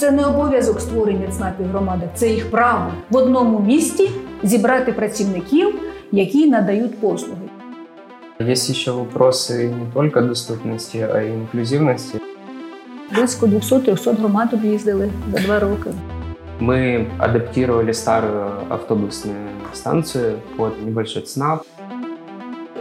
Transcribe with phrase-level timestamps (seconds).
[0.00, 4.10] Це не обов'язок створення ЦНАПів громади, це їх право в одному місті
[4.42, 5.74] зібрати працівників,
[6.12, 7.42] які надають послуги.
[8.40, 12.18] Есть еще вопросы не только доступности, а и инклюзивности.
[13.14, 15.90] Близько 200-300 громад об'їздили за два роки.
[16.60, 21.62] Мы адаптировали старую автобусную станцию под небольшой ЦНАП.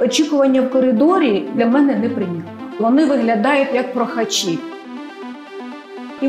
[0.02, 2.52] Очікування в коридорі для мене неприйнятно.
[2.80, 4.60] Вони виглядають як прохачі.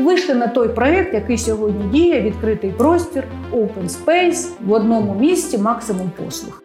[0.00, 6.10] вийшли на той проєкт, який сьогодні діє: відкритий простір, open space в одному місті, максимум
[6.24, 6.62] послуг.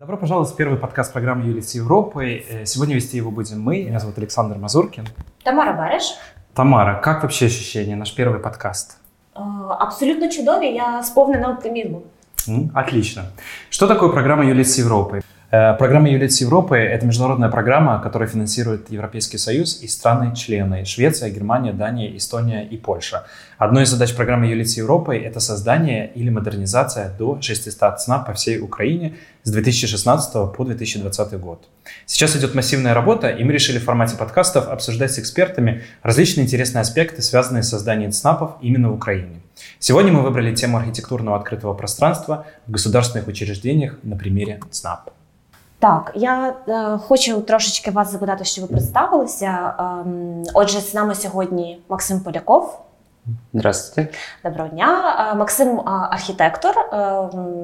[0.00, 2.44] Добро пожаловать в первый подкаст программы «Юлицы Европы».
[2.52, 3.84] Э, Сегодня вести его будем мы.
[3.84, 5.04] Меня зовут Александр Мазуркин.
[5.42, 6.14] Тамара Береш.
[6.54, 7.96] Тамара, как вообще ощущение?
[7.96, 8.96] Наш первый подкаст.
[9.36, 9.40] Е,
[9.78, 12.02] Абсолютно чудові, я сповнена оптимізму.
[12.48, 13.22] М, Отлично.
[13.70, 15.20] Что такое программа «Юлицы Европы»?
[15.53, 21.73] Э, Программа «Юлицы Европы»— это международная программа, которую финансирует Европейский Союз и страны-члены— Швеция, Германия,
[21.73, 23.27] Дания, Эстония и Польша.
[23.59, 28.59] Одной из задач программы «Юлицы Европы»— это создание или модернизация до 600 ЦНАП по всей
[28.59, 31.69] Украине с 2016 по 2020 год.
[32.07, 36.81] Сейчас идет массивная работа, и мы решили в формате подкастов обсуждать с экспертами различные интересные
[36.81, 39.43] аспекты, связанные с созданием ЦНАПов именно в Украине.
[39.77, 45.11] Сегодня мы выбрали тему архитектурного открытого пространства в государственных учреждениях на примере ЦНАП.
[45.83, 49.73] Так, я е, хочу трошечки вас запитати, що ви представилися.
[49.79, 49.83] Е,
[50.53, 52.79] отже, з нами сьогодні Максим Поляков.
[53.53, 54.13] Здравствуйте.
[54.43, 55.33] Доброго дня.
[55.37, 56.75] Максим архітектор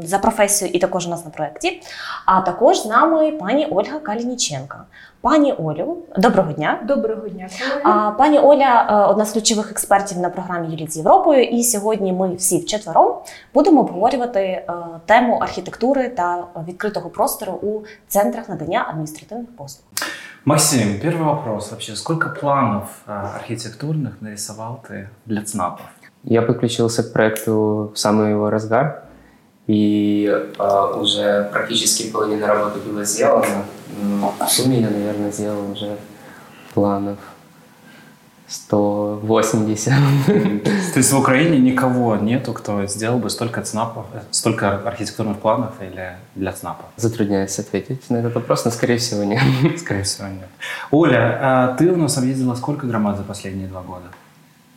[0.03, 1.81] за професією і також у нас на проєкті.
[2.25, 4.83] А також з нами пані Ольга Калініченка.
[5.21, 6.79] Пані Олю, доброго дня.
[6.83, 7.81] Доброго дня, колеги.
[7.83, 11.43] А, Пані Оля одна з ключових експертів на програмі Юліт з Європою.
[11.43, 13.15] І сьогодні ми всі вчетвером
[13.53, 14.65] будемо обговорювати
[15.05, 19.85] тему архітектури та відкритого простору у центрах надання адміністративних послуг.
[20.45, 21.95] Максим, первый вопрос вообще.
[21.95, 25.85] Сколько планов а, архитектурных нарисовал ты для ЦНАПов?
[26.23, 29.03] Я подключился к проекту в самый его разгар,
[29.67, 33.65] и а, уже практически половина работы была сделана.
[34.01, 35.97] Ну, В сумме я, наверное, сделал уже
[36.73, 37.19] планов
[38.49, 39.93] 180.
[40.25, 45.73] То есть в Украине никого нету, кто сделал бы столько ЦНАПов, э, столько архитектурных планов
[45.81, 46.85] или для ЦНАПов?
[46.97, 49.41] Затрудняюсь ответить на этот вопрос, но, скорее всего, нет.
[49.79, 50.49] Скорее всего, нет.
[50.91, 54.05] Оля, а ты у нас объездила сколько громад за последние два года?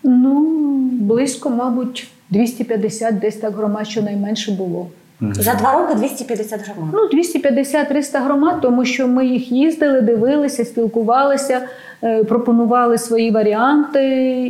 [0.02, 4.90] Ну, близько, мабуть, 250 десь так громад щонайменше було.
[5.30, 6.94] За два роки 250 громад.
[6.94, 11.60] Ну, 250-300 громад, тому що ми їх їздили, дивилися, спілкувалися,
[12.04, 14.04] е, пропонували свої варіанти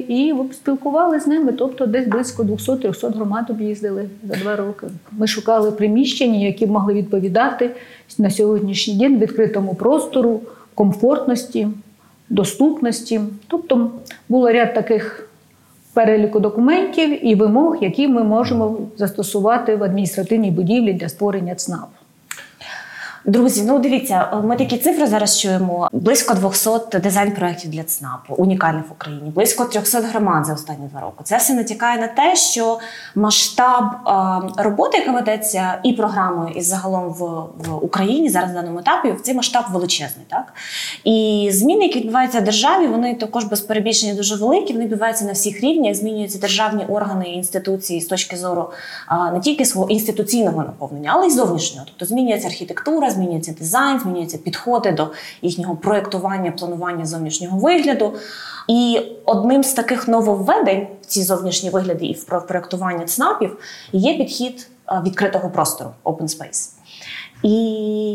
[0.09, 1.53] і спілкували з ними.
[1.53, 4.87] Тобто десь близько 200-300 громад об'їздили за два роки.
[5.13, 7.71] Ми шукали приміщення, які б могли відповідати
[8.19, 10.41] на сьогоднішній день відкритому простору,
[10.75, 11.69] комфортності,
[12.29, 13.21] доступності.
[13.49, 13.91] Тобто
[14.29, 15.29] було ряд таких
[15.93, 21.89] переліку документів і вимог, які ми можемо застосувати в адміністративній будівлі для створення ЦНАП.
[23.25, 28.93] Друзі, ну дивіться, ми такі цифри зараз чуємо: близько 200 дизайн-проєктів для ЦНАПу, унікальних в
[28.93, 31.25] Україні, близько 300 громад за останні два роки.
[31.25, 32.79] Це все натякає на те, що
[33.15, 37.19] масштаб е, роботи, яка ведеться і програмою, і загалом в,
[37.69, 40.27] в Україні зараз на даному етапі, в цей масштаб величезний.
[40.29, 40.53] Так
[41.05, 44.73] і зміни, які відбуваються в державі, вони також без перебільшення дуже великі.
[44.73, 45.95] Вони відбуваються на всіх рівнях.
[45.95, 48.71] Змінюються державні органи і інституції з точки зору
[49.07, 51.87] а, не тільки свого інституційного наповнення, але й зовнішнього.
[51.89, 55.11] Тобто змінюється архітектура, змінюється дизайн, змінюються підходи до
[55.43, 58.15] їхнього проєктування, планування зовнішнього вигляду.
[58.69, 63.57] І одним з таких нововведень в ці зовнішні вигляди і в про- проєктування ЦНАПів
[63.93, 64.69] є підхід
[65.05, 66.71] відкритого простору Open Space.
[67.43, 67.55] І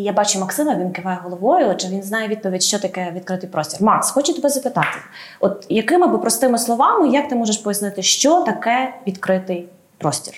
[0.03, 3.81] я бачу Максима, він киває головою, отже, він знає відповідь, що таке відкритий простір.
[3.83, 4.97] Макс, хочу тебе запитати:
[5.39, 10.33] от якими би простими словами, як ти можеш пояснити, що таке відкритий простір?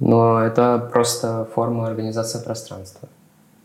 [0.00, 3.08] Но это просто форма организации пространства.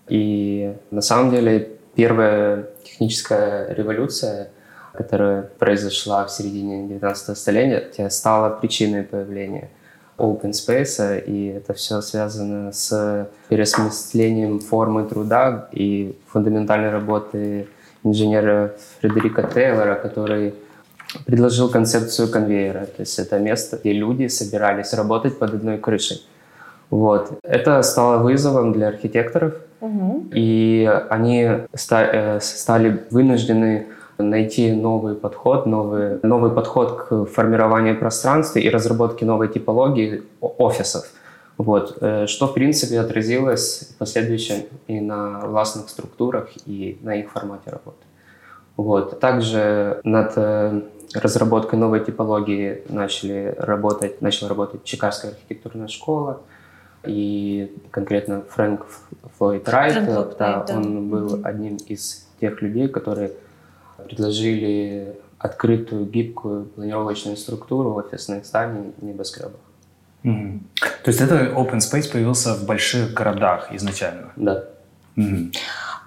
[0.07, 4.49] И на самом деле первая техническая революция,
[4.93, 9.69] которая произошла в середине 19 столетия, стала причиной появления
[10.17, 17.67] open space, и это все связано с переосмыслением формы труда и фундаментальной работы
[18.03, 20.53] инженера Фредерика Тейлора, который
[21.25, 22.85] предложил концепцию конвейера.
[22.85, 26.25] То есть это место, где люди собирались работать под одной крышей.
[26.95, 27.31] Вот.
[27.43, 30.27] Это стало вызовом для архитекторов, Угу.
[30.33, 33.87] и они ста- э, стали вынуждены
[34.17, 41.03] найти новый подход, новый, новый подход к формированию пространства и разработке новой типологии офисов.
[41.57, 44.55] Вот, э, что, в принципе, отразилось в последующем
[44.87, 48.03] и на властных структурах, и на их формате работы.
[48.77, 49.19] Вот.
[49.19, 50.81] Также над э,
[51.13, 56.39] разработкой новой типологии начали работать, начала работать Чикагская архитектурная школа,
[57.05, 58.85] и конкретно Фрэнк
[59.37, 60.75] Флойд Райт, Фрэнк Флойд да, да.
[60.75, 63.31] он был одним из тех людей, которые
[63.97, 69.59] предложили открытую, гибкую планировочную структуру офисных зданий в небоскребах.
[70.23, 70.63] Мгм.
[71.03, 74.31] То есть это open space появился в больших городах изначально?
[74.35, 74.63] Да.
[75.15, 75.51] Мгм.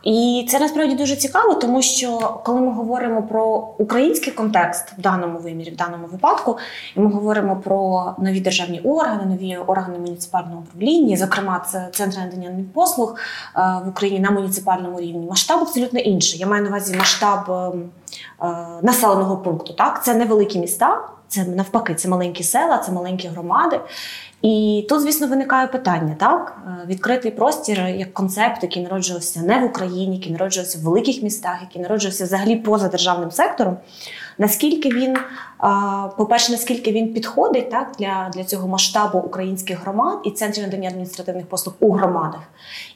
[0.02, 5.38] І це насправді дуже цікаво, тому що коли ми говоримо про український контекст в даному
[5.38, 6.58] вимірі, в даному випадку,
[6.96, 12.64] і ми говоримо про нові державні органи, нові органи муніципального управління, зокрема, це центри надання
[12.74, 13.16] послуг
[13.56, 15.26] е, в Україні на муніципальному рівні.
[15.26, 16.40] Масштаб абсолютно інший.
[16.40, 17.90] Я маю на увазі масштаб ем,
[18.42, 19.72] е, населеного пункту.
[19.72, 23.80] Так, це невеликі міста, це навпаки, це маленькі села, це маленькі громади.
[24.42, 26.56] І тут, звісно, виникає питання, так?
[26.66, 31.58] Е, Відкритий простір як концепт, який народжувався не в Україні, який народжувався в великих містах,
[31.62, 33.76] який народжувався взагалі поза державним сектором.
[34.38, 35.16] Наскільки він,
[36.16, 41.46] по-перше, наскільки він підходить так, для, для цього масштабу українських громад і центрів надання адміністративних
[41.46, 42.40] послуг у громадах?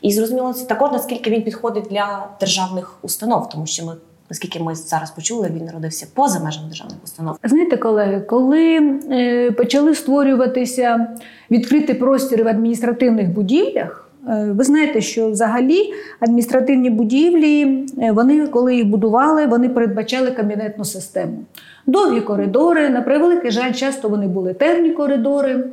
[0.03, 3.97] І зрозуміло, також наскільки він підходить для державних установ, тому що ми,
[4.33, 7.37] наскільки ми зараз почули, він народився поза межами державних установ.
[7.45, 11.07] Знаєте, колеги, коли е, почали створюватися
[11.51, 18.75] відкритий простір в адміністративних будівлях, е, ви знаєте, що взагалі адміністративні будівлі, е, вони, коли
[18.75, 21.45] їх будували, вони передбачали кабінетну систему.
[21.87, 25.65] Довгі коридори, на превеликий жаль, часто вони були темні коридори,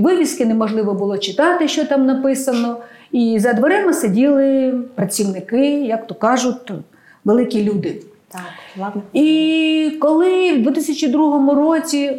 [0.00, 2.76] вивіски неможливо було читати, що там написано.
[3.12, 6.72] І за дверима сиділи працівники, як то кажуть,
[7.24, 8.02] великі люди.
[8.28, 8.42] Так,
[8.78, 9.02] ладно.
[9.12, 12.16] І коли в 2002 році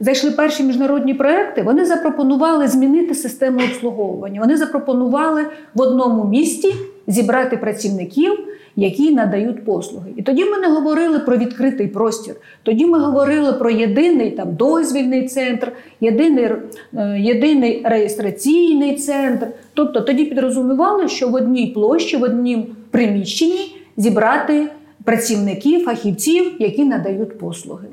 [0.00, 4.40] зайшли перші міжнародні проекти, вони запропонували змінити систему обслуговування.
[4.40, 6.74] Вони запропонували в одному місті
[7.06, 8.32] зібрати працівників,
[8.76, 10.10] які надають послуги.
[10.16, 12.34] І тоді ми не говорили про відкритий простір.
[12.62, 19.46] Тоді ми говорили про єдиний там дозвільний центр, єдиний, е, єдиний реєстраційний центр.
[19.74, 24.66] Тобто тоді підрозумівали, що в одній площі, в однім приміщенні зібрати
[25.04, 27.88] працівників, фахівців, які надають послуги.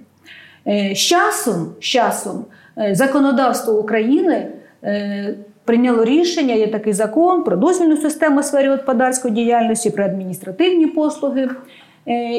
[0.68, 2.46] Е, З часом, з часом
[2.78, 4.48] е, законодавство України
[4.84, 11.50] е, прийняло рішення, є такий закон про дозвільну систему сфері господарської діяльності, про адміністративні послуги,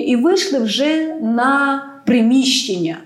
[0.06, 2.96] і вийшли вже на приміщення,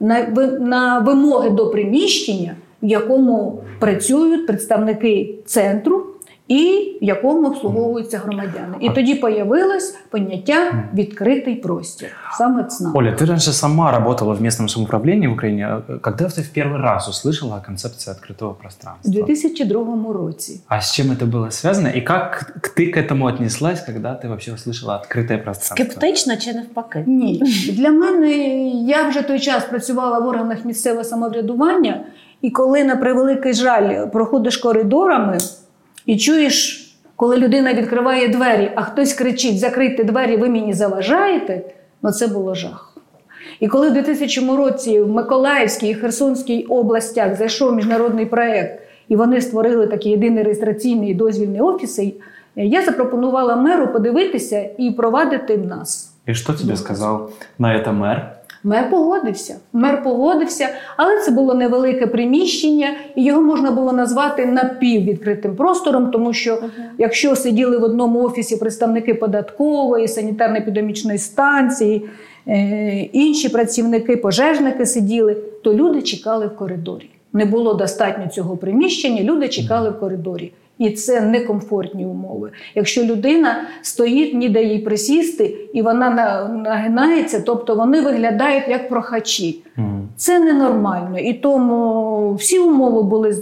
[0.00, 0.22] на,
[0.60, 6.06] на вимоги до приміщення, в якому працюють представники центру
[6.47, 12.95] І в якому обслуговуються громадяни, і тоді появилось поняття відкритий простір, саме ЦНАП.
[12.95, 15.77] Оля, ты раньше сама работала в местном самоуправлении в Украине.
[16.01, 19.11] Когда ты в первый раз услышала о концепции открытого У пространства?
[19.13, 20.61] 2002 році.
[20.67, 21.89] А с чем это было связано?
[21.97, 25.75] И как к- ты к этому отнеслась, когда ты вообще услышала открытое пространство?
[25.85, 27.03] Скептично чи навпаки?
[27.07, 27.41] Ні,
[27.73, 28.29] для мене
[28.69, 32.05] я вже той час працювала в органах місцевого самоврядування,
[32.41, 35.37] і коли на превеликий жаль проходиш коридорами
[36.08, 36.84] і чуєш,
[37.16, 41.62] коли людина відкриває двері, а хтось кричить: закрийте двері, ви мені заважаєте,
[42.02, 42.96] ну це було жах.
[43.60, 49.40] І коли в 2000 році в Миколаївській і Херсонській областях зайшов міжнародний проєкт, і вони
[49.40, 52.14] створили такі єдиний реєстраційний і дозвільний офіси,
[52.56, 56.14] я запропонувала меру подивитися і провадити в нас.
[56.28, 58.37] И что тебе сказал на это мэр?
[58.64, 59.56] Мер погодився.
[59.72, 66.32] Мер погодився, але це було невелике приміщення, і його можна було назвати напіввідкритим простором, тому
[66.32, 66.58] що
[66.98, 72.08] якщо сиділи в одному офісі представники податкової, санітарно-епідемічної станції,
[72.48, 77.10] е, інші працівники, пожежники сиділи, то люди чекали в коридорі.
[77.32, 80.52] Не було достатньо цього приміщення, люди чекали в коридорі.
[80.78, 82.50] І це некомфортні умови.
[82.74, 86.10] Якщо людина стоїть, ніде їй присісти, і вона
[86.64, 89.62] нагинається, тобто вони виглядають як прохачі.
[90.16, 91.18] Це ненормально.
[91.18, 93.36] І тому всі умови були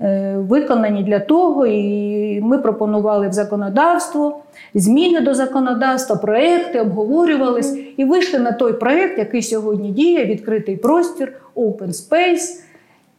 [0.00, 4.40] е, виконані для того, і ми пропонували в законодавство
[4.74, 11.32] зміни до законодавства, проекти обговорювались і вийшли на той проект, який сьогодні діє: відкритий простір,
[11.56, 12.62] open space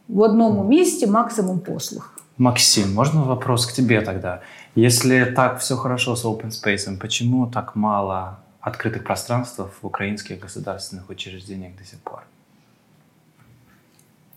[0.08, 2.11] в одному місті, максимум послуг.
[2.38, 4.40] Максим, можно вопрос к тебе тогда?
[4.74, 11.10] Если так все хорошо с open space, почему так мало открытых пространств в украинских государственных
[11.10, 12.22] учреждениях до сих пор?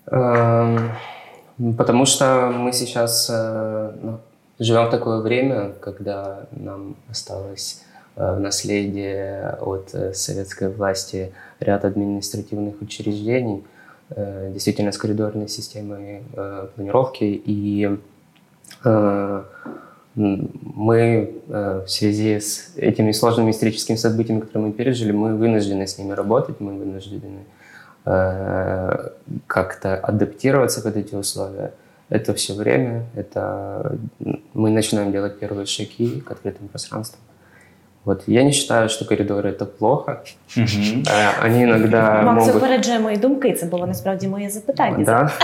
[0.08, 0.92] Эм,
[1.78, 4.20] Потому что мы сейчас э, ну,
[4.60, 7.82] живем в такое время, когда нам осталось
[8.18, 13.75] э, в наследие от э, советской власти ряд административных учреждений, э,
[14.09, 17.24] действительно с коридорной системой э, планировки.
[17.24, 17.97] И
[18.83, 19.43] э,
[20.15, 20.97] мы
[21.47, 26.13] э, в связи с этими сложными историческими событиями, которые мы пережили, мы вынуждены с ними
[26.13, 27.45] работать, мы вынуждены
[28.05, 29.09] э,
[29.47, 31.74] как-то адаптироваться под эти условия.
[32.09, 33.97] Это все время, это
[34.53, 37.19] мы начинаем делать первые шаги к открытым пространствам.
[38.04, 40.21] Вот я не считаю, что коридоры это плохо.
[40.57, 41.02] Мгм.
[41.07, 43.52] Э, Они иногда Макс могут упереджує мої думки.
[43.52, 45.04] Це було насправді моє запитання.
[45.04, 45.30] да.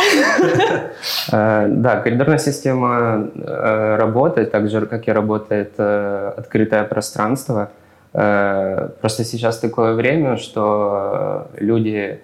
[1.32, 7.66] Э, Да, коридорная система э, работает так же, как и работает э, открытое пространство.
[8.14, 12.18] Э, Просто сейчас такое время, что э, люди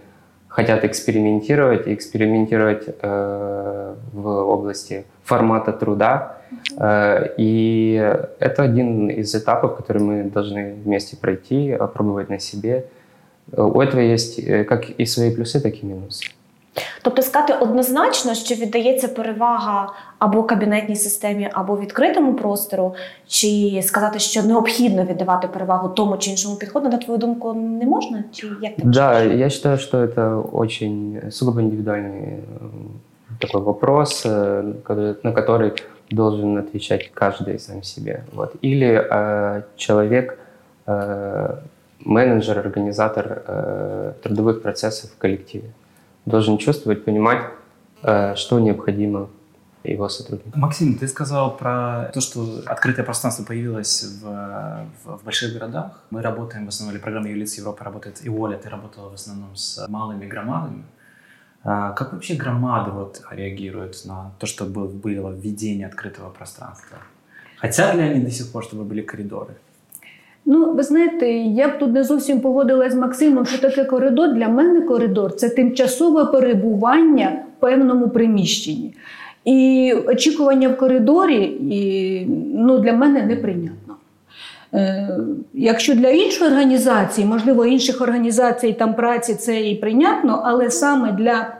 [0.49, 6.36] хотят экспериментировать, и экспериментировать э, в области формата труда.
[6.79, 7.95] Э, И
[8.41, 12.83] это один из этапов, который мы должны вместе пройти, опробовать на себе.
[13.53, 16.25] Э, У этого есть э, как и свои плюсы, так и минусы.
[17.03, 22.95] Тобто сказати однозначно, що віддається перевага або кабінетній системі, або відкритому простору,
[23.27, 28.25] чи сказати, що необхідно віддавати перевагу тому чи іншому підходу, на твою думку, не можна?
[28.33, 29.41] Чи як ти Да, вважаєш?
[29.41, 32.39] я считаю, что это очень сугубо индивидуальный э,
[33.39, 38.24] такой вопрос, э, который- на который Должен отвечать каждый сам себе.
[38.34, 38.56] Вот.
[38.62, 40.40] Или э, человек,
[40.86, 41.58] э,
[42.00, 45.72] менеджер, организатор э, трудовых процессов в коллективе,
[46.26, 47.44] должен чувствовать, понимать,
[48.04, 49.30] э, что необходимо
[49.84, 50.60] его сотрудникам.
[50.60, 56.04] Максим, ты сказал про то, что открытое пространство появилось в, в, в больших городах.
[56.10, 59.56] Мы работаем в основном, или программа Юлиц Европы работает, и Оля, ты работала в основном
[59.56, 60.84] с малыми громадами.
[61.65, 66.99] А как вообще громады вот реагируют на то, что был- было введение открытого пространства?
[67.57, 69.55] Хотят ли они до сих пор, чтобы были коридоры?
[70.45, 74.35] Ну, ви знаєте, я б тут не зовсім погодилась з Максимом, що таке коридор.
[74.35, 78.95] Для мене коридор це тимчасове перебування в певному приміщенні.
[79.45, 83.86] І очікування в коридорі і, ну, для мене неприйнятно.
[84.74, 85.10] Е,
[85.54, 91.54] якщо для іншої організації, можливо, інших організацій там праці це і прийнятно, але саме для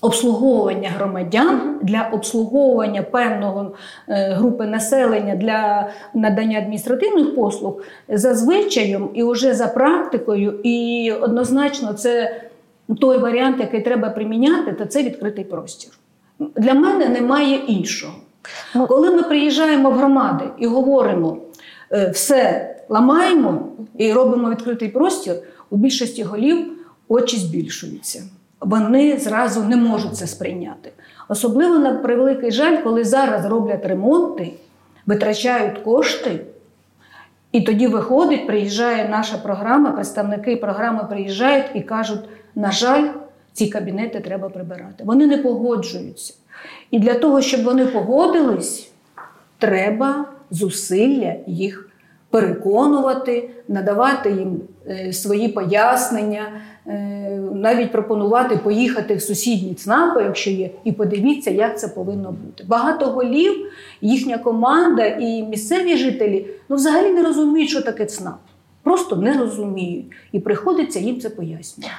[0.00, 3.72] обслуговування громадян, для обслуговування певного
[4.08, 11.92] е, групи населення для надання адміністративних послуг за звичаєм і вже за практикою, і однозначно
[11.92, 12.40] це
[13.00, 15.90] той варіант, який треба приміняти, то це відкритий простір.
[16.38, 18.14] Для мене немає іншого.
[18.88, 21.36] Коли ми приїжджаємо в громади і говоримо,
[22.12, 25.36] все ламаємо і робимо відкритий простір,
[25.70, 26.72] у більшості голів
[27.08, 28.22] очі збільшуються.
[28.60, 30.92] Вони зразу не можуть це сприйняти.
[31.28, 34.52] Особливо на превеликий жаль, коли зараз роблять ремонти,
[35.06, 36.40] витрачають кошти,
[37.52, 42.20] і тоді виходить, приїжджає наша програма, представники програми приїжджають і кажуть:
[42.54, 43.08] на жаль,
[43.52, 45.04] ці кабінети треба прибирати.
[45.04, 46.34] Вони не погоджуються.
[46.90, 48.90] І для того, щоб вони погодились,
[49.58, 51.89] треба зусилля їх
[52.29, 56.51] переконувати, надавати їм е, свої пояснення,
[56.87, 56.91] е,
[57.53, 62.63] навіть пропонувати поїхати в сусідні ЦНАПи, якщо є, і подивіться, як це повинно бути.
[62.67, 63.71] Багато голів,
[64.01, 68.39] їхня команда і місцеві жителі ну, взагалі не розуміють, що таке ЦНАП.
[68.83, 70.05] Просто не розуміють.
[70.31, 71.95] І приходиться їм це пояснювати.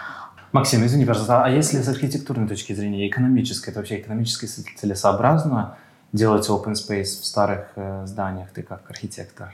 [0.53, 4.47] Максим, извини, пожалуйста, а если с архитектурной точки зрения, экономической, это вообще экономически
[4.77, 5.77] целесообразно
[6.16, 8.50] делать open space в старых э, зданиях?
[8.52, 9.54] Ты как архитектор?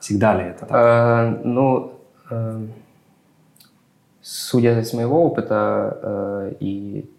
[0.00, 0.70] Всегда ли это так?
[0.70, 1.92] Э, ну,
[2.30, 2.66] э,
[4.22, 7.10] судя из моего опыта э, и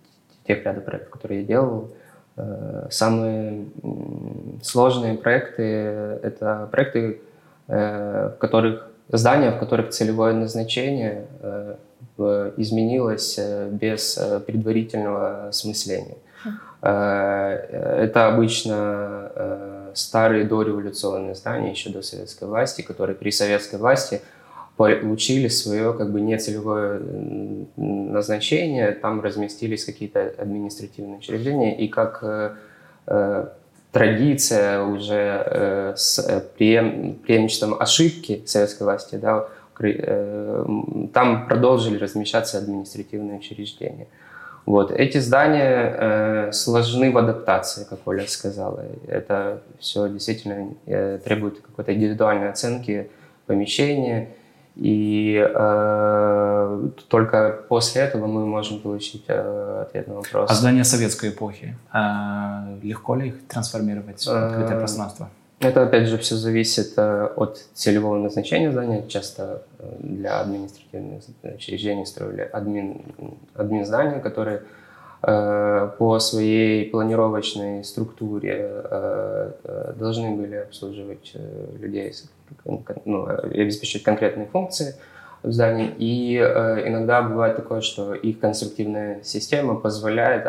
[0.45, 1.89] тех ряда проектов, которые я делал,
[2.37, 3.65] э, самые
[4.61, 5.63] сложные проекты—
[6.23, 7.21] это проекты,
[7.67, 11.75] э, в которых здания, в которых целевое назначение э,
[12.57, 16.17] изменилось э, без э, предварительного осмысления.
[16.81, 24.21] Э, Это обычно э, старые дореволюционные здания еще до советской власти, которые при советской власти
[24.77, 27.01] получили свое как бы нецелевое
[27.75, 32.55] назначение, там разместились какие-то административные учреждения, и как э,
[33.07, 33.47] э,
[33.91, 39.47] традиция уже э, с э, преем- преемничеством ошибки советской власти, да,
[39.81, 40.65] э,
[41.13, 44.07] там продолжили размещаться административные учреждения.
[44.69, 44.91] Вот.
[44.91, 48.85] Эти здания э, сложны в адаптации, как Оля сказала.
[49.07, 53.09] Это все действительно э, требует какой-то индивидуальной оценки
[53.47, 54.29] помещения.
[54.75, 60.51] И э, только после этого мы можем получить э, ответ на вопрос.
[60.51, 65.29] А здания советской эпохи, а, легко ли их трансформировать в открытое Э, пространство?
[65.59, 69.05] Это, опять же, все зависит э, от целевого назначения здания.
[69.09, 73.01] Часто э, для административных учреждений строили админ,
[73.55, 74.61] админ здания, которые
[75.21, 78.83] э, по своей планировочной структуре
[79.97, 81.35] должны были обслуживать
[81.77, 82.13] людей,
[83.03, 84.95] ну, обеспечивать конкретные функции
[85.43, 85.91] в здании.
[85.97, 90.45] И иногда бывает такое, что их конструктивная система позволяет,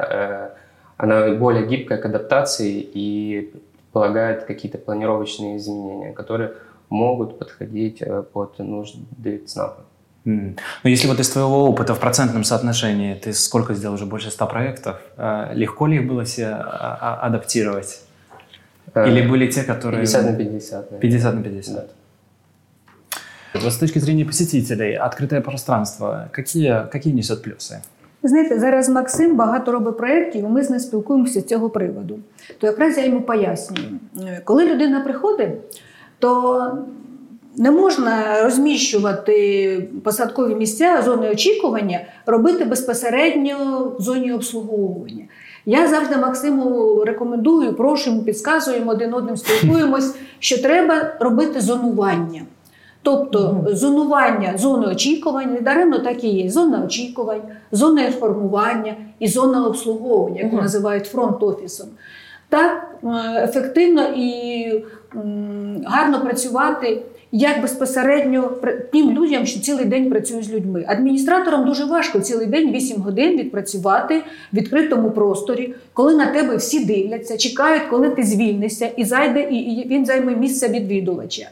[0.96, 3.52] она более гибкая к адаптации и
[3.90, 6.52] предполагает какие-то планировочные изменения, которые
[6.88, 9.82] могут подходить э, под нужды ЦНАПа.
[10.26, 10.56] М.
[10.84, 14.46] Ну, если вот из твоего опыта в процентном соотношении ты сколько сделал уже больше 100
[14.46, 18.00] проектов, э, легко ли их было себе а- а- адаптировать?
[18.94, 20.00] Э, Или были те, которые...
[20.00, 20.72] 50 на 50.
[20.72, 21.00] наверное.
[21.00, 21.74] 50 на 50.
[21.74, 23.60] Да.
[23.60, 27.82] Вот с точки зрения посетителей, открытое пространство, какие, какие несет плюсы?
[28.22, 32.18] Знаєте, зараз Максим багато робить проєктів, і ми з ним спілкуємося з цього приводу.
[32.58, 33.88] То якраз я йому пояснюю.
[34.44, 35.50] Коли людина приходить,
[36.18, 36.72] то
[37.56, 45.24] не можна розміщувати посадкові місця, зони очікування, робити безпосередньо в зоні обслуговування.
[45.66, 52.42] Я завжди Максиму рекомендую, прошу підказуємо один одним, спілкуємось, що треба робити зонування.
[53.02, 56.50] Тобто зонування зони очікувань, не даремно так і є.
[56.50, 57.42] Зона очікувань,
[57.72, 61.86] зона інформування і зона обслуговування, яку називають фронт-офісом.
[62.48, 62.94] Так
[63.44, 64.84] ефективно і
[65.84, 67.02] гарно працювати
[67.32, 68.52] як безпосередньо
[68.92, 70.84] тим людям, що цілий день працюють з людьми.
[70.88, 76.84] Адміністраторам дуже важко цілий день 8 годин відпрацювати в відкритому просторі, коли на тебе всі
[76.84, 81.48] дивляться, чекають, коли ти звільнишся, і зайде, і він займе місце відвідувача.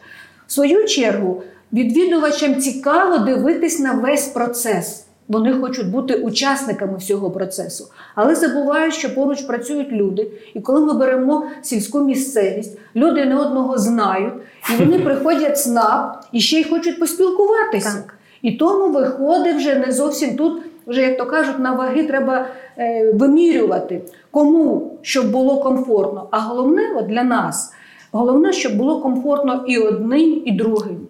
[0.49, 5.05] В свою чергу, відвідувачам цікаво дивитись на весь процес.
[5.28, 10.31] Вони хочуть бути учасниками всього процесу, але забувають, що поруч працюють люди.
[10.55, 14.35] І коли ми беремо сільську місцевість, люди не одного знають,
[14.75, 17.93] і вони приходять в СНАП і ще й хочуть поспілкуватися.
[17.93, 18.14] Так.
[18.43, 22.47] І тому виходить вже не зовсім тут, вже як то кажуть, на ваги треба
[22.78, 24.00] е, вимірювати,
[24.31, 26.28] кому щоб було комфортно.
[26.31, 27.73] А головне от для нас,
[28.12, 31.09] головне, щоб було комфортно і одним, і другим.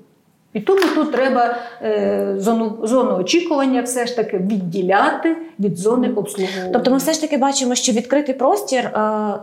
[0.52, 6.70] І тому тут треба е, зону, зону очікування все ж таки відділяти від зони обслуговування.
[6.72, 8.90] Тобто, ми все ж таки бачимо, що відкритий простір е,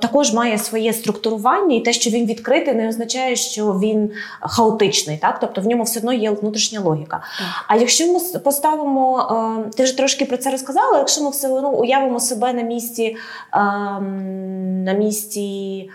[0.01, 5.17] також має своє структурування, і те, що він відкритий, не означає, що він хаотичний.
[5.17, 7.21] Так, тобто в ньому все одно є внутрішня логіка.
[7.67, 9.19] А якщо ми поставимо,
[9.67, 10.97] е, ти вже трошки про це розказала.
[10.97, 13.15] Якщо ми все одно уявимо себе на місці,
[13.53, 15.89] ем, на місці.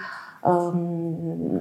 [0.44, 1.16] Ем,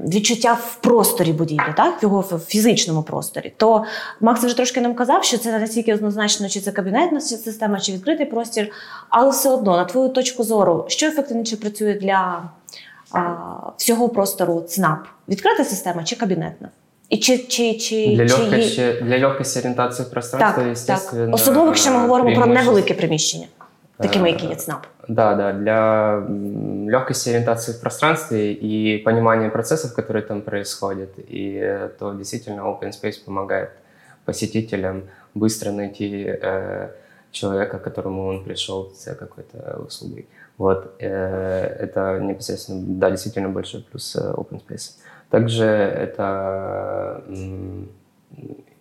[0.08, 3.84] Відчуття в просторі будівлі, так в його фізичному просторі, то
[4.22, 7.92] Макс вже трошки нам казав, що це не настільки однозначно, чи це кабінетна система, чи
[7.92, 8.72] відкритий простір,
[9.10, 12.44] але все одно, на твою точку зору, що ефективніше працює для
[13.12, 13.36] а,
[13.78, 15.00] всього простору ЦНАП?
[15.30, 16.70] Відкрита система чи кабінетна?
[17.10, 21.30] І чи, чи, чи, Для чи є- для легкости ориентации в пространстве, так, так.
[21.34, 23.46] Особливо, якщо ми говоримо про невелике приміщення,
[24.00, 24.86] які є Е, ЦНАП.
[25.08, 26.20] Да, да, для
[26.92, 33.26] легкости ориентации в пространстве и понимания процессов, которые там происходят, и то действительно Open Space
[33.26, 33.70] помогает
[34.26, 35.04] посетителям
[35.36, 36.90] быстро найти э,
[37.32, 40.28] человека, к которому он пришел за какой-то услугой.
[40.58, 44.98] Вот, э, это непосредственно, да, действительно большой плюс э, Open Space.
[45.30, 47.24] Также это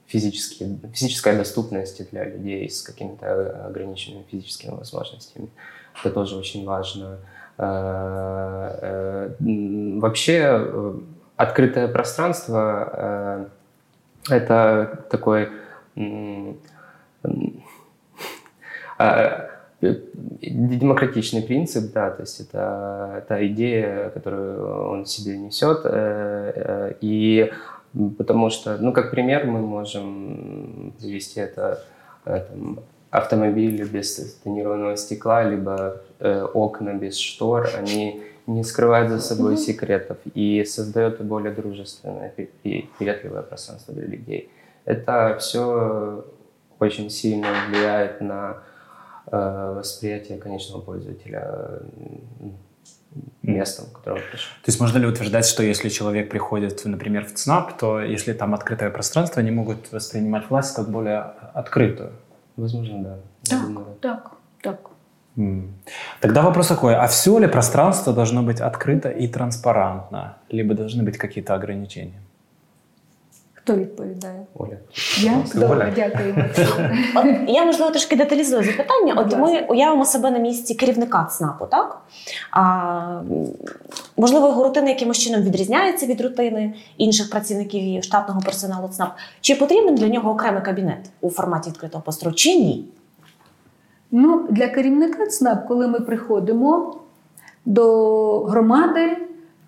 [0.09, 5.51] физические, физическая доступность для людей с какими-то ограниченными физическими возможностями.
[6.01, 7.18] Это тоже очень важно.
[7.59, 10.99] Э, э, Вообще э,
[11.37, 13.49] открытое пространство
[14.29, 15.49] э, это такой
[15.97, 16.55] э,
[19.81, 27.53] демократичный принцип, да, то есть это, это идея, которую он себе несет, э, э, и
[28.16, 31.85] потому что, ну, как пример мы можем привести это
[32.24, 39.20] э, там, автомобили без тонированного стекла, либо э, окна без штор, они не скрывают за
[39.20, 42.33] собой секретов и создают более дружественное
[42.64, 44.51] и приветливое пространство для людей.
[44.85, 46.24] Это все
[46.79, 48.59] очень сильно влияет на
[49.31, 51.83] э, восприятие конечного пользователя
[53.42, 54.50] местом, он пришел.
[54.62, 58.54] То есть можно ли утверждать, что если человек приходит, например, в ЦНАП, то если там
[58.54, 61.18] открытое пространство, они могут воспринимать власть как более
[61.54, 62.12] открытую?
[62.57, 63.18] Возможно, да.
[63.48, 64.31] Так, думаю, так,
[64.62, 64.81] так.
[65.37, 65.74] М.
[66.20, 70.38] Тогда вопрос такой, а все ли пространство должно быть открыто и транспарантно?
[70.50, 72.20] Либо должны быть какие-то ограничения?
[73.68, 74.46] Хто відповідає?
[74.54, 74.76] Оля.
[75.20, 75.44] Я Оля.
[75.54, 76.44] добре, дякую.
[77.14, 79.14] От я можливо трошки деталізую запитання.
[79.16, 82.00] От ми уявимо себе на місці керівника ЦНАПу, так?
[82.50, 83.20] А,
[84.16, 89.11] можливо, його рутина якимось чином відрізняється від рутини інших працівників і штатного персоналу ЦНАП.
[89.40, 92.88] Чи потрібен для нього окремий кабінет у форматі відкритого простору, чи ні?
[94.11, 96.96] Ну, для керівника ЦНАП, коли ми приходимо
[97.64, 99.16] до громади,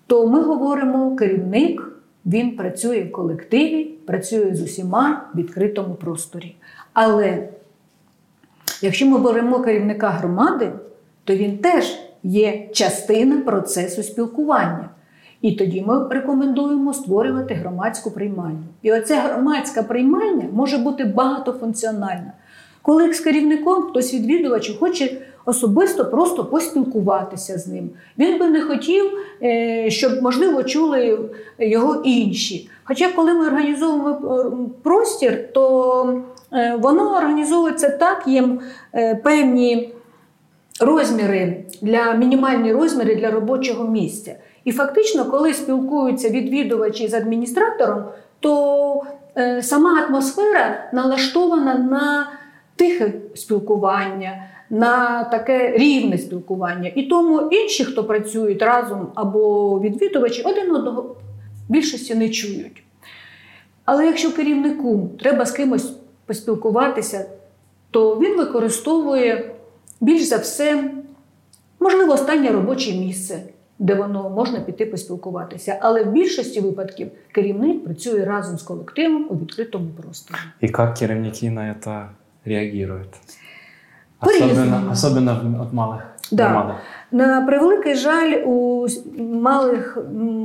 [0.07, 1.90] то ми говоримо, керівник
[2.25, 6.55] він працює в колективі, працює з усіма в відкритому просторі.
[6.93, 7.47] Але
[8.81, 10.71] якщо ми беремо керівника громади,
[11.23, 14.89] то він теж є частина процесу спілкування.
[15.41, 18.63] І тоді ми рекомендуємо створювати громадську приймальню.
[18.81, 22.33] І оця громадська приймальня може бути багатофункціональна.
[22.81, 27.89] Коли з керівником хтось відвідувач хоче особисто просто поспілкуватися з ним.
[28.17, 29.11] Він би не хотів,
[29.43, 31.19] е, щоб, можливо, чули
[31.59, 32.69] його інші.
[32.83, 36.23] Хоча, коли ми організовуємо е, простір, то
[36.53, 38.49] е, воно організовується так, є
[39.23, 39.93] певні
[40.79, 44.35] розміри для мінімальні розміри для робочого місця.
[44.63, 48.03] І фактично, коли спілкуються відвідувачі з адміністратором,
[48.39, 49.03] то
[49.61, 52.27] сама атмосфера налаштована на
[52.75, 56.91] тихе спілкування, на таке рівне спілкування.
[56.95, 61.15] І тому інші, хто працюють разом або відвідувачі, один одного
[61.69, 62.83] більшості не чують.
[63.85, 65.93] Але якщо керівнику треба з кимось
[66.25, 67.25] поспілкуватися,
[67.91, 69.51] то він використовує
[70.01, 70.91] більш за все,
[71.79, 73.43] можливо, останнє робоче місце,
[73.79, 75.77] де воно можна піти поспілкуватися.
[75.81, 80.37] Але в більшості випадків керівник працює разом з колективом у відкритому просторі.
[80.63, 82.09] И как керівники на это
[82.45, 83.09] реагируют?
[84.21, 85.33] Особенно, особенно
[85.71, 86.47] в малых Да.
[86.47, 86.75] громадах.
[87.11, 88.87] На превеликий жаль, у
[89.19, 89.97] малих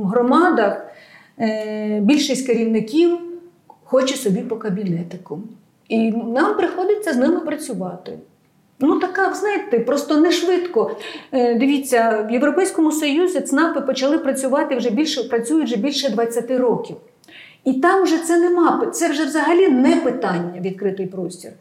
[0.05, 0.85] громадах
[1.39, 3.17] е, більшість керівників
[3.83, 5.39] хоче собі по кабінетику.
[5.89, 8.11] І нам приходиться з ними працювати.
[8.79, 10.91] Ну, така, знаєте, просто не швидко.
[11.31, 16.95] Е, Дивіться, в Європейському Союзі ЦНАПи почали працювати вже більше, працюють вже більше 20 років.
[17.63, 21.51] І там вже це нема, це вже взагалі не питання відкритий простір.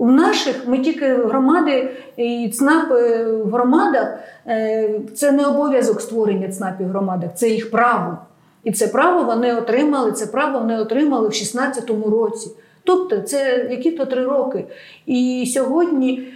[0.00, 6.48] У наших ми тільки громади і ЦНАП е, в громадах е, це не обов'язок створення
[6.48, 8.18] ЦНАПів в громадах, це їх право.
[8.64, 12.50] І це право вони отримали, це право вони отримали в 16-му році.
[12.84, 14.64] Тобто це які-то три роки.
[15.06, 16.28] І сьогодні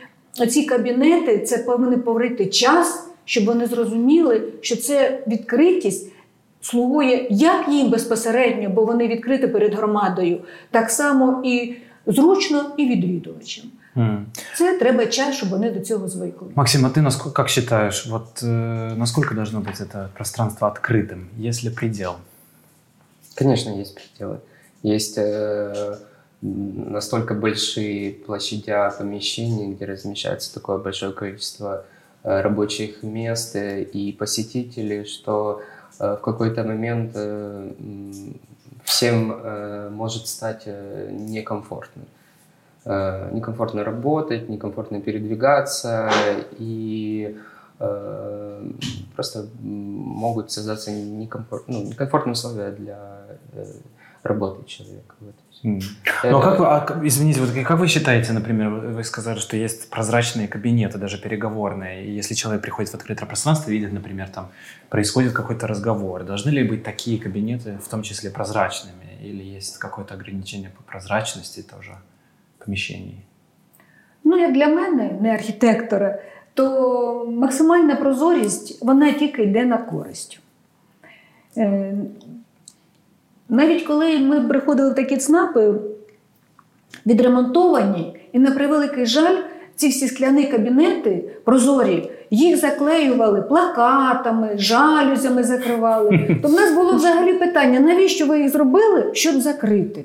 [0.50, 6.12] ці кабінети це повинен поврити час, щоб вони зрозуміли, що це відкритість
[6.60, 11.74] слугує як їм безпосередньо, бо вони відкриті перед громадою, так само і
[12.05, 13.65] зручно і відвідувачам.
[13.97, 14.25] М.
[14.57, 16.47] Це треба час, щоб вони до цього звикли.
[16.55, 21.19] Максим, а ты насколько, как считаешь, вот э, насколько должно быть это пространство открытым?
[21.49, 22.13] Есть ли предел?
[23.35, 24.37] Конечно, есть пределы.
[24.83, 25.97] Есть э,
[26.43, 31.83] м, настолько большие площадя помещений, где размещается такое большое количество
[32.23, 35.61] э, рабочих мест э, и посетителей, что
[35.99, 38.39] э, в какой-то момент э, м,
[38.84, 42.02] всем э, может стать э, некомфортно.
[42.84, 46.10] Э, Некомфортно работать, некомфортно передвигаться,
[46.58, 47.36] и
[47.80, 48.70] э,
[49.16, 53.64] просто могут создаться некомфорт, ну, некомфортные условия для э,
[54.23, 55.15] работы человека.
[55.19, 55.71] в этом всем.
[55.71, 55.79] М.
[55.79, 59.03] Ну, а Это- как вы, а как- извините, вот как вы считаете, например, вы вы
[59.03, 63.93] сказали, что есть прозрачные кабинеты, даже переговорные, и если человек приходит в открытое пространство, видит,
[63.93, 64.47] например, там
[64.89, 70.13] происходит какой-то разговор, должны ли быть такие кабинеты, в том числе прозрачными, или есть какое-то
[70.15, 71.97] ограничение по прозрачности тоже
[72.65, 73.25] помещений?
[74.23, 76.19] Ну, як для мене, не архітектора,
[76.53, 80.39] то максимальна прозорість вона тільки йде на користь.
[83.48, 85.74] Навіть коли ми приходили в такі ЦНАПи,
[87.06, 89.36] відремонтовані, і на превеликий жаль,
[89.76, 96.36] ці всі скляні кабінети прозорі, їх заклеювали плакатами, жалюзями закривали.
[96.42, 100.04] То в нас було взагалі питання, навіщо ви їх зробили, щоб закрити?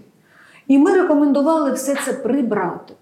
[0.67, 2.93] І ми рекомендували все це прибрати.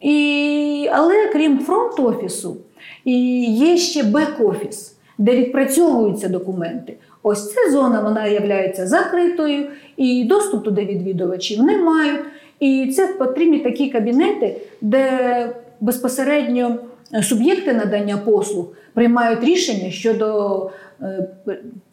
[0.00, 2.56] І, але крім фронт-офісу,
[3.04, 6.96] і є ще бек-офіс, де відпрацьовуються документи.
[7.22, 8.40] Ось ця зона вона є
[8.78, 12.20] закритою, і доступ туди відвідувачів не мають.
[12.60, 15.48] І це потрібні такі кабінети, де
[15.80, 16.78] безпосередньо
[17.22, 20.70] суб'єкти надання послуг приймають рішення щодо
[21.02, 21.28] е,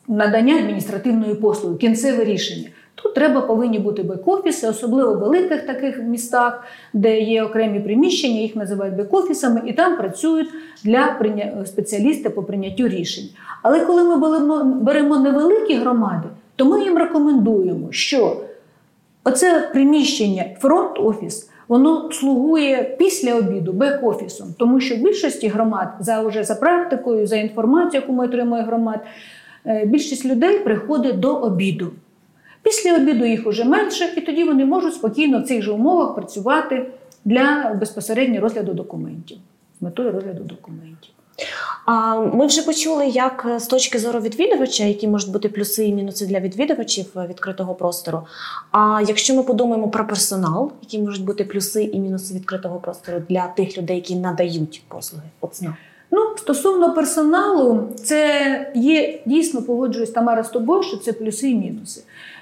[0.07, 2.69] надання адміністративної послуги, кінцеве рішення.
[3.03, 8.55] Тут треба повинні бути бек-офіси, особливо в великих таких містах, де є окремі приміщення, їх
[8.55, 10.49] називають бек-офісами, і там працюють
[10.83, 11.17] для
[11.65, 13.29] спеціалісти по прийняттю рішень.
[13.63, 14.17] Але коли ми
[14.81, 18.37] беремо, невеликі громади, то ми їм рекомендуємо, що
[19.23, 21.49] оце приміщення фронт-офіс.
[21.67, 27.35] Воно слугує після обіду бек-офісом, тому що в більшості громад за вже за практикою, за
[27.35, 28.99] інформацією, яку ми отримує громад,
[29.65, 31.91] е, більшість людей приходить до обіду.
[32.69, 36.87] Після обіду їх уже менше, і тоді вони можуть спокійно в цих же умовах працювати
[37.25, 39.37] для безпосередньо розгляду документів.
[39.79, 41.11] з метою розгляду документів.
[41.85, 45.93] А ми вже почули, як е, з точки зору відвідувача, які можуть бути плюси і
[45.93, 48.21] мінуси для відвідувачів е, відкритого простору.
[48.71, 53.47] А якщо ми подумаємо про персонал, які можуть бути плюси і мінуси відкритого простору для
[53.47, 55.77] тих людей, які надають послуги ОЦНА.
[56.11, 62.01] Ну, стосовно персоналу, це є дійсно погоджуюсь Тамара з тобою, що це плюси і мінуси.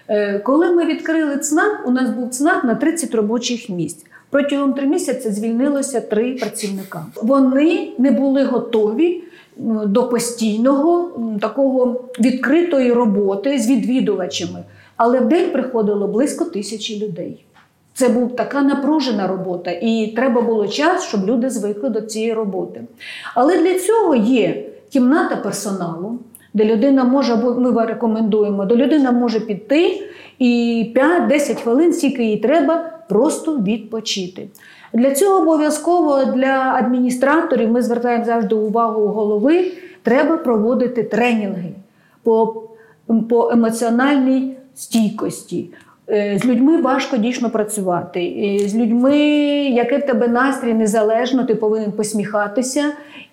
[0.09, 4.05] Е, Коли ми відкрили ЦНАП, у нас був ЦНАП на 30 робочих місць.
[4.29, 7.05] Протягом три місяці звільнилося три працівника.
[7.15, 9.23] Вони не були готові
[9.85, 14.63] до постійного такого відкритої роботи з відвідувачами.
[14.97, 17.45] Але в день приходило близько тисячі людей.
[17.93, 22.81] Це була така напружена робота, і треба було час, щоб люди звикли до цієї роботи.
[23.35, 26.19] Але для цього є кімната персоналу,
[26.57, 30.01] де людина може, або ми рекомендуємо, де людина може піти
[30.39, 34.47] і 5-10 хвилин, скільки їй треба, просто відпочити.
[34.93, 39.71] Для цього обов'язково для адміністраторів ми звертаємо завжди увагу голови,
[40.03, 41.71] треба проводити тренінги
[42.23, 42.63] по,
[43.29, 45.69] по емоціональній стійкості.
[46.09, 48.59] Е, З людьми важко дійсно працювати.
[48.65, 49.17] З людьми,
[49.69, 52.83] який в тебе настрій незалежно, ти повинен посміхатися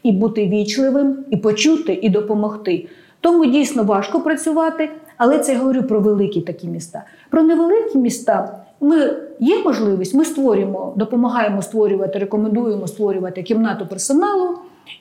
[0.03, 2.87] і бути вічливим, і почути, і допомогти.
[3.25, 7.05] Тому дійсно важко працювати, але це я говорю про великі такі міста.
[7.31, 14.59] Про невеликі міста ми є можливість, ми створюємо, допомагаємо створювати, рекомендуємо створювати кімнату персоналу.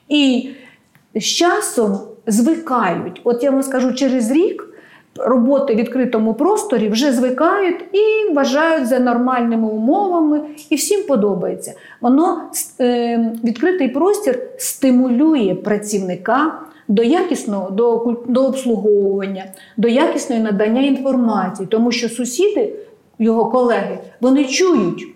[0.10, 0.50] І
[1.16, 3.22] з часом звикають.
[3.24, 4.68] От я вам скажу, через рік
[5.16, 11.74] роботи в відкритому просторі вже звикають і вважають за нормальними умовами, і всім подобається.
[12.02, 12.42] Воно
[12.80, 19.45] е, відкритий простір стимулює працівника до якісного до, куль- до обслуговування,
[19.77, 22.75] до якісної надання інформації, тому що сусіди,
[23.19, 25.07] його колеги, вони чують,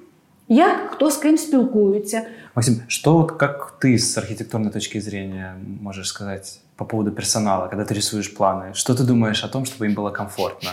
[0.48, 2.22] як хто з ким спілкується.
[2.54, 7.84] Максим, что вот как ты с архитектурной точки зрения можешь сказать по поводу персонала, когда
[7.84, 8.74] ты рисуешь планы?
[8.74, 10.70] Что ты думаешь о том, чтобы им было комфортно?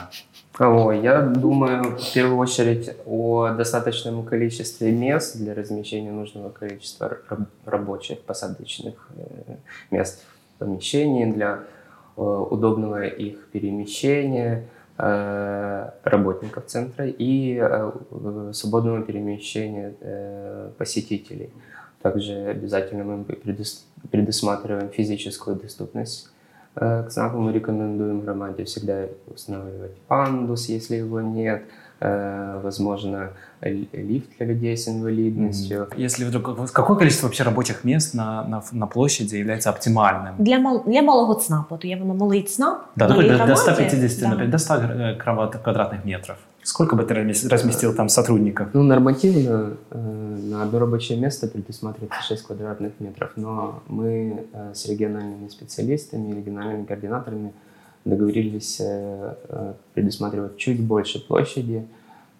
[0.59, 7.47] Ой, я думаю в первую очередь о достаточном количестве мест для размещения нужного количества раб-
[7.65, 9.55] рабочих посадочных э,
[9.91, 11.60] мест в помещении для
[12.16, 14.66] э, удобного их перемещения
[14.98, 17.92] э, работников центра и э,
[18.52, 19.94] свободного перемещения
[20.78, 21.50] посетителей.
[22.02, 26.28] Также обязательно мы предус- предусматриваем физическую доступность
[26.74, 31.62] К СНАПу мы рекомендуем громаде всегда устанавливать пандус, если его нет,
[32.63, 33.29] возможно,
[33.61, 35.87] л- лифт для людей с инвалидностью.
[35.97, 40.35] Если вдруг какое количество вообще рабочих мест на, на, на площади является оптимальным?
[40.39, 42.77] Для мал для малого ЦНАПу, то є воно малий ЦНАП.
[42.95, 44.27] Да, і такой до, до громаді, 150, да.
[44.27, 46.37] например, до 100 гр- квадрат- квадратных метров.
[46.63, 48.67] Сколько бы ты размес- разместил там сотрудников?
[48.73, 49.97] Ну, нормативно э,
[50.51, 56.85] на одно рабочее место предусматривается 6 квадратных метров, но мы э, с региональными специалистами, региональными
[56.85, 57.51] координаторами
[58.05, 61.83] договорились э, э, предусматривать чуть больше площади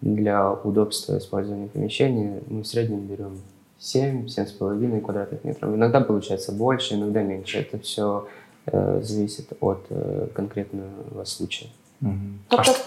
[0.00, 2.40] для удобства использования помещения.
[2.48, 3.38] Мы в среднем берем
[3.80, 5.74] 7-7,5 квадратных метров.
[5.74, 7.58] Иногда получается больше, иногда меньше.
[7.58, 8.26] Это все
[9.02, 11.70] зависит от э, конкретного случая.
[12.00, 12.38] Мгм.
[12.48, 12.84] Тобто, А что-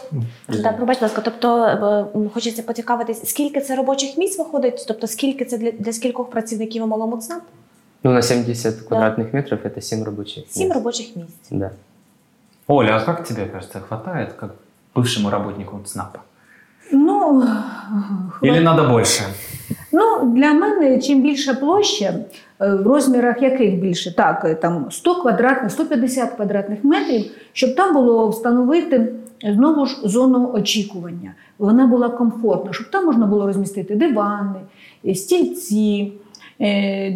[0.47, 4.85] ну, Да, пробач, будь ласка, тобто е, м, хочеться поцікавитись, скільки це робочих місць виходить,
[4.87, 7.41] тобто скільки це для, для скількох працівників у малому ЦНАП?
[8.03, 10.75] Ну, на 70 квадратных метров это 7 рабочих Сім мест.
[10.75, 11.49] робочих місць.
[11.51, 11.71] Да.
[12.68, 14.54] Оля, а как тебе кажется, хватает как
[14.94, 16.20] бывшему работнику ЦНАПа?
[16.92, 17.42] Ну,
[18.42, 19.22] Или надо больше?
[19.92, 22.14] Ну, для мене чим більша площа,
[22.60, 27.94] е, в розмірах яких більше, так, е, там 100 квадратних, 150 квадратних метрів, щоб там
[27.94, 29.12] було встановити
[29.44, 31.34] е, знову ж зону очікування.
[31.58, 34.60] Вона була комфортна, щоб там можна було розмістити дивани,
[35.14, 36.12] стільці,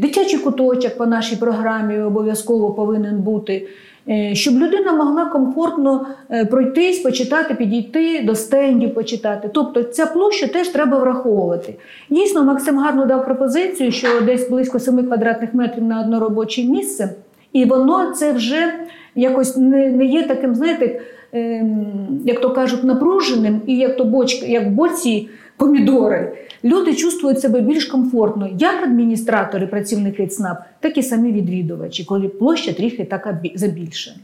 [0.01, 3.69] дитячий куточок по нашій програмі обов'язково повинен бути.
[4.09, 9.51] Е, Щоб людина могла комфортно е, пройтись, почитати, підійти до стендів, почитати.
[9.55, 11.75] Тобто ця площа теж треба враховувати.
[12.11, 17.15] Дійсно, Максим гарно дав пропозицію, що десь близько 7 квадратних метрів на одне робоче місце,
[17.53, 18.75] і воно це вже
[19.15, 21.01] якось не, не є таким, знаєте,
[21.33, 21.87] ем,
[22.25, 26.38] як то кажуть, напруженим, і як то бочка, як боці помідори.
[26.64, 32.74] Люди чувствують себе більш комфортно, як адміністратори, працівники ЦНАП, так і самі відвідувачі, коли площа
[32.74, 34.20] трохи така бі- забільше.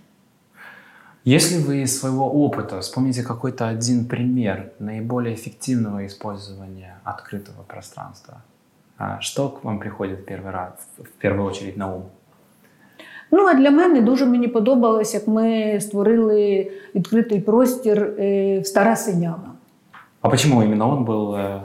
[1.25, 8.33] Если вы из своего опыта вспомните какой-то один пример наиболее эффективного использования открытого пространства,
[8.97, 12.03] а что к вам приходит в первый раз, в первую очередь на ум?
[13.31, 18.95] Ну а для мене дуже мені подобалось, як ми створили відкритий простір е, в Стара
[18.95, 19.51] Синява.
[20.21, 21.35] А почему именно он был?
[21.35, 21.59] э,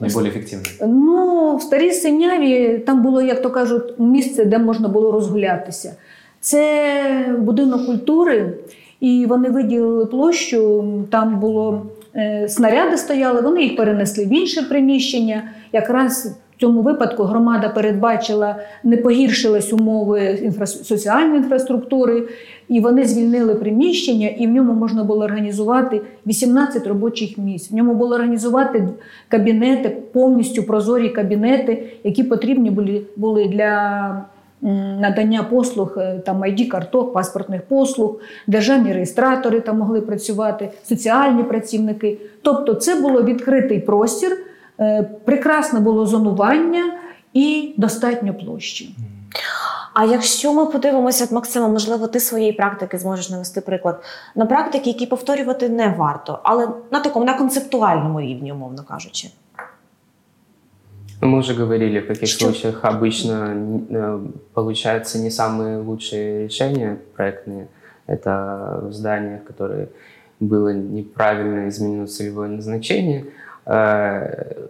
[0.00, 0.86] наиболее эффективный?
[0.86, 5.96] Ну, в старій синяві там було, як то кажуть, місце, де можна було розгулятися.
[6.40, 8.52] Це будинок культури,
[9.00, 10.84] і вони виділили площу.
[11.10, 15.42] Там було е, снаряди стояли, вони їх перенесли в інше приміщення.
[15.72, 20.65] Якраз цьому випадку громада передбачила, не погіршились умови інфра...
[20.65, 22.23] соціальної інфраструктури,
[22.69, 27.71] і вони звільнили приміщення, і в ньому можна було організувати 18 робочих місць.
[27.71, 28.87] В ньому було організувати
[29.27, 34.25] кабінети, повністю прозорі кабінети, які потрібні були, були для
[34.61, 42.17] надання послуг е, там id карток, паспортних послуг, державні реєстратори там могли працювати, соціальні працівники.
[42.41, 44.37] Тобто, це було відкритий простір,
[45.24, 46.92] прекрасне було зонування
[47.32, 48.96] і достатньо площі.
[49.94, 54.02] А якщо ми подивимося, от, Максима, можливо, ти своєї практики зможеш навести приклад
[54.34, 59.28] на практики, які повторювати не варто, але на такому на концептуальному рівні, умовно кажучи.
[61.22, 62.44] Ну, Мы уже говорили, в каких Что?
[62.44, 63.54] случаях обычно
[63.90, 64.20] э,
[64.52, 67.66] получаются не самые лучшие решения проектные.
[68.06, 69.88] Это в зданиях, которые
[70.40, 73.24] было неправильно изменено целевое назначение.
[73.69, 74.67] Э,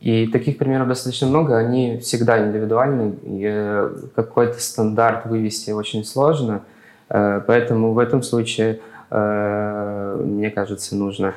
[0.00, 3.14] И таких примеров достаточно много, они всегда индивидуальны.
[3.22, 6.62] и, э, Какой-то стандарт вывести очень сложно.
[7.08, 11.34] Э, Поэтому в этом случае, мне кажется, нужно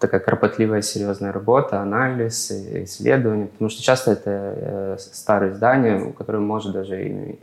[0.00, 7.36] такая кропотливая, серьезная работа, анализ, исследование, потому что часто это старые здания, которые, может, даже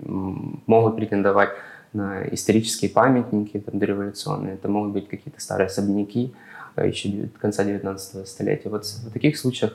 [0.68, 1.52] могут претендовать
[1.94, 6.34] на исторические памятники там, дореволюционные, это могут быть какие-то старые особняки
[6.78, 8.70] еще девя- конца 19 столетия.
[8.70, 9.72] Вот в таких случаях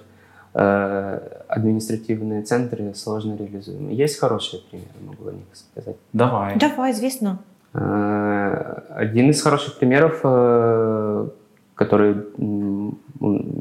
[0.55, 3.93] э, административные центры сложно реализуемы.
[4.05, 5.97] Есть хорошие примеры, могу о них сказать.
[6.13, 6.57] Давай.
[6.59, 7.39] Давай, звісно.
[7.75, 11.27] Э, Один из хороших примеров, э,
[11.75, 12.15] который,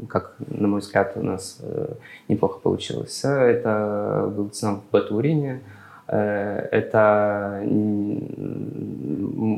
[0.08, 1.86] как на мой взгляд, у нас э,
[2.28, 5.60] неплохо получился, это был ЦНАП в Батурине.
[6.08, 7.60] Э, Это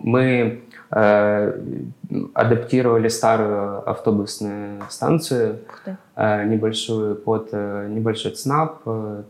[0.04, 0.60] мы
[2.34, 5.58] адаптировали старую автобусную станцию
[6.16, 8.80] э, небольшую под э, небольшой ЦНАП.
[8.86, 9.22] Э,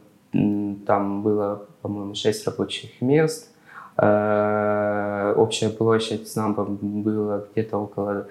[0.87, 3.49] Там было, по-моему, 6 рабочих мест.
[3.97, 8.27] Э, Общая площадь ЦНАПа была где-то около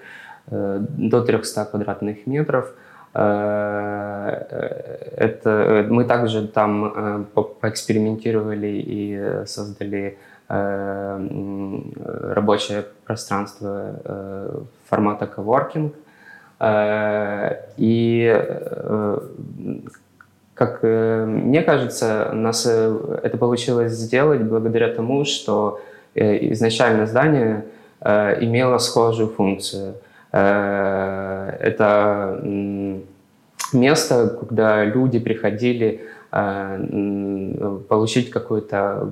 [0.52, 2.66] э, до 300 квадратных метров.
[3.14, 4.46] Э,
[5.18, 10.14] Это, э, мы также там э, по- поэкспериментировали и э, создали э,
[12.34, 15.94] рабочее пространство э, формата коворкинг.
[16.60, 19.20] Э, И, э,
[20.54, 25.80] как э, мне кажется, у нас э, это получилось сделать благодаря тому, что
[26.16, 27.66] э, изначально здание
[28.02, 29.94] э, имело схожую функцию.
[30.32, 32.40] Э, Это
[33.74, 36.17] место, куда люди приходили э,
[37.90, 39.10] получить какую-то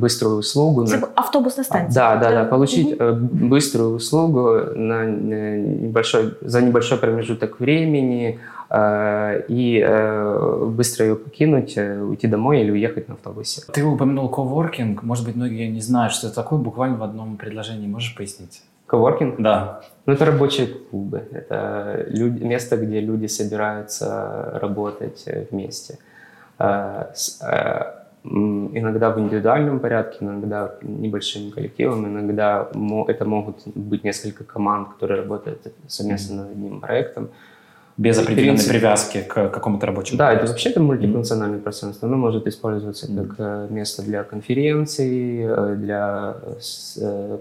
[0.00, 0.86] быструю услугу.
[0.86, 1.90] Це на- автобусна станція.
[1.94, 2.50] да, да, да, Так.
[2.50, 8.38] получить э, быструю услугу на э, небольшой, за небольшой промежуток времени
[8.70, 11.78] э, и э, быстро ее покинуть,
[12.10, 13.62] уйти домой или уехать на автобусе.
[13.72, 15.02] Ты упомянул коворкинг.
[15.02, 16.58] Может быть, многие не знают, что это такое.
[16.58, 18.62] Буквально в одном предложении можешь пояснить?
[18.86, 19.34] Коворкинг?
[19.40, 19.80] Да.
[20.06, 21.20] Ну, это рабочие клубы.
[21.32, 25.94] Это люди, место, где люди собираются работать вместе.
[26.58, 27.04] Э,
[27.42, 27.82] э,
[28.26, 32.70] Иногда в индивидуальном порядке, иногда небольшим коллективом, иногда
[33.06, 37.28] это могут быть несколько команд, которые работают совместно над одним проектом.
[37.98, 38.78] Без определенной принципе.
[38.78, 40.16] привязки к какому-то рабочему.
[40.16, 40.52] Да, это процессу.
[40.54, 42.08] вообще это мультифункциональное пространство.
[42.08, 43.28] Оно может использоваться Мгм.
[43.28, 46.34] как э, место для конференций, для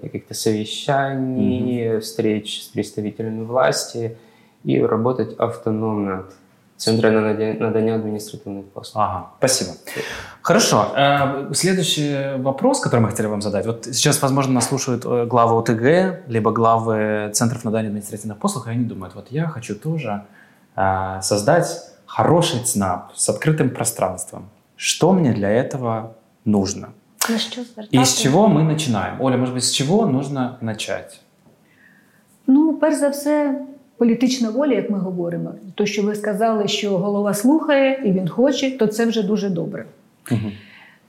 [0.02, 4.18] каких-то совещаний, встреч с представителями власти
[4.66, 6.34] и работать автономно от
[6.84, 9.04] центра надания административных послуг.
[9.04, 9.72] Ага, спасибо.
[10.42, 10.92] Хорошо.
[10.96, 13.66] Э, Следующий вопрос, который мы хотели вам задать.
[13.66, 18.72] Вот сейчас, возможно, нас слушают э, главы ОТГ, либо главы Центров надания административных послуг, и
[18.72, 20.26] они думают, вот я хочу тоже
[20.76, 21.68] э, создать
[22.06, 24.50] хороший ЦНАП с открытым пространством.
[24.76, 26.90] Что мне для этого нужно?
[27.30, 27.88] На звертати?
[27.92, 29.22] И с чего мы начинаем?
[29.22, 31.22] Оля, может быть, с чего нужно начать?
[32.46, 33.66] Ну, перш за все,
[34.04, 35.52] політична воля, як ми говоримо.
[35.76, 39.86] То, що ви сказали, що голова слухає і він хоче, то це вже дуже добре.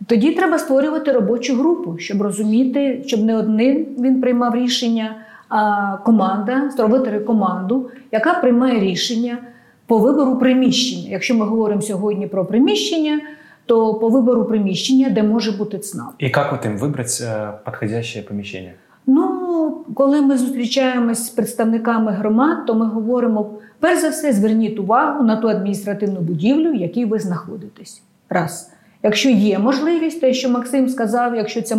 [0.06, 5.16] Тоді треба створювати робочу групу, щоб розуміти, щоб не одним він приймав рішення,
[5.48, 9.38] а команда, створити команду, яка приймає рішення
[9.86, 11.10] по вибору приміщення.
[11.10, 13.20] Якщо ми говоримо сьогодні про приміщення,
[13.66, 16.14] то по вибору приміщення, де може бути ЦНАП.
[16.22, 18.74] И как вот им выбрать э, подходящее помещение?
[19.06, 23.50] Ну, Тому, коли ми зустрічаємось з представниками громад, то ми говоримо:
[23.80, 28.02] перш за все, зверніть увагу на ту адміністративну будівлю, в якій ви знаходитесь.
[28.30, 28.70] Раз.
[29.02, 31.76] Якщо є можливість, те, що Максим сказав, якщо це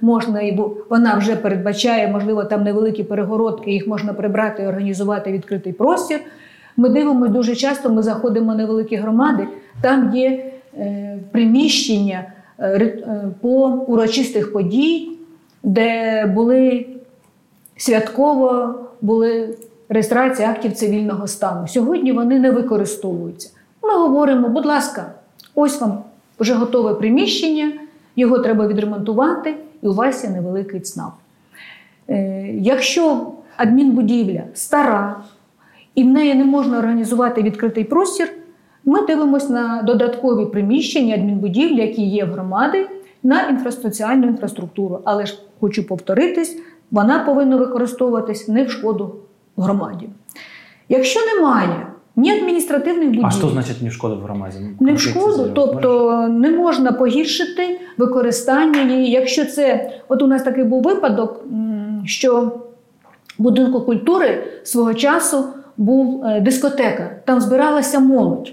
[0.00, 0.60] можна, і
[0.90, 6.20] вона вже передбачає, можливо, там невеликі перегородки, їх можна прибрати і організувати відкритий простір.
[6.76, 9.48] Ми дивимося дуже часто, ми заходимо на великі громади,
[9.80, 12.24] там є е, приміщення
[12.58, 15.08] е, е, по урочистих подій,
[15.62, 16.86] де були
[17.78, 19.54] святково були
[19.88, 21.68] реєстрації актів цивільного стану.
[21.68, 23.50] Сьогодні вони не використовуються.
[23.82, 25.12] Ми говоримо, будь ласка,
[25.54, 25.98] ось вам
[26.40, 27.72] вже готове приміщення,
[28.16, 31.12] його треба відремонтувати, і у вас є невеликий ЦНАП.
[32.08, 35.16] Е, Якщо адмінбудівля стара
[35.94, 38.28] і в неї не можна організувати відкритий простір,
[38.84, 42.86] ми дивимося на додаткові приміщення адмінбудівлі, які є в громади,
[43.22, 45.00] на інфрасоціальну інфраструктуру.
[45.04, 46.56] Але ж хочу повторитись,
[46.90, 49.14] вона повинна використовуватись не в шкоду
[49.56, 50.08] громаді.
[50.88, 51.86] Якщо немає
[52.16, 54.56] ні адміністративних будівель, А что значит не в шкоду в громаде?
[54.60, 59.10] Ну, не в шкоду, тобто не можна погіршити використання її.
[59.10, 61.44] Якщо це, от у нас такий був випадок,
[62.04, 62.42] що
[63.38, 65.44] в будинку культури свого часу
[65.76, 68.52] був е, дискотека, там збиралася молодь.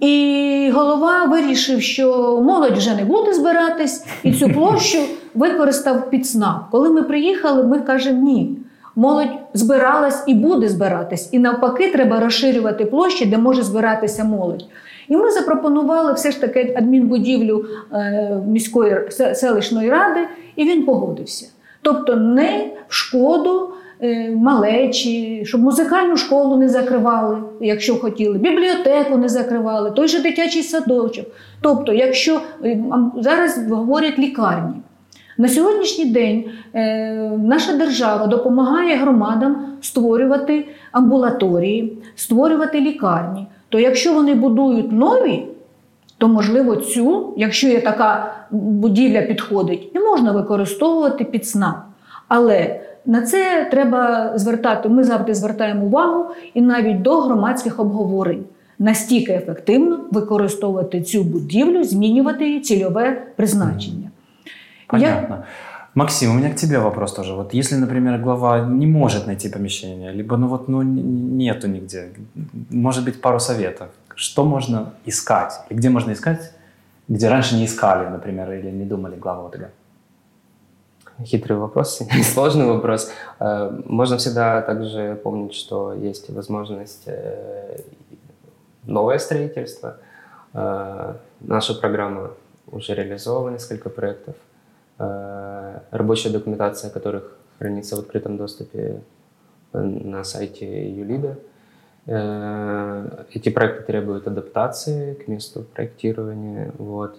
[0.00, 4.98] І голова вирішив, що молодь вже не буде збиратись, і цю площу
[5.34, 6.70] використав під СНАП.
[6.70, 8.58] Коли ми приїхали, ми кажемо ні.
[8.96, 11.28] Молодь збиралась і буде збиратись.
[11.32, 14.64] І навпаки, треба розширювати площі, де може збиратися молодь.
[15.08, 18.96] І ми запропонували все ж таки адмінбудівлю е, міської
[19.34, 20.20] селищної ради,
[20.56, 21.46] і він погодився.
[21.82, 23.70] Тобто не в шкоду
[24.02, 30.62] е, малечі, щоб музикальну школу не закривали, якщо хотіли, бібліотеку не закривали, той же дитячий
[30.62, 31.26] садочок.
[31.60, 32.78] Тобто, якщо е,
[33.16, 34.74] зараз говорять лікарні.
[35.38, 37.14] На сьогоднішній день е,
[37.44, 43.46] наша держава допомагає громадам створювати амбулаторії, створювати лікарні.
[43.68, 45.42] То якщо вони будують нові,
[46.18, 51.76] то можливо цю, якщо є така будівля підходить, і можна використовувати під СНАП.
[52.28, 54.88] Але на це треба звертати.
[54.88, 58.44] Ми завжди звертаємо увагу і навіть до громадських обговорень.
[58.78, 64.10] Настільки ефективно використовувати цю будівлю, змінювати її цільове призначення.
[64.88, 65.46] Понятно.
[65.94, 67.34] Максим, у меня к тебе вопрос тоже.
[67.34, 72.12] Вот если, например, глава не может найти помещение, либо ну вот ну нету нигде,
[72.70, 76.52] может быть пару советов, что можно искать и где можно искать,
[77.08, 79.70] где раньше не искали, например, или не думали глава ОТГ?
[81.22, 82.00] Хитрый вопрос,
[82.34, 83.12] сложный вопрос.
[83.38, 87.80] Э, Можно всегда также помнить, что есть возможность э,
[88.82, 89.98] новое строительство.
[90.54, 92.30] Э, Наша программа
[92.66, 94.34] уже реализовала несколько проектов.
[94.98, 99.00] Э, Рабочая документация которых хранится в открытом доступе
[99.72, 101.38] э, на сайте Юлида.
[102.06, 106.72] Э, Эти проекты требуют адаптации к месту проектирования.
[106.78, 107.18] Вот.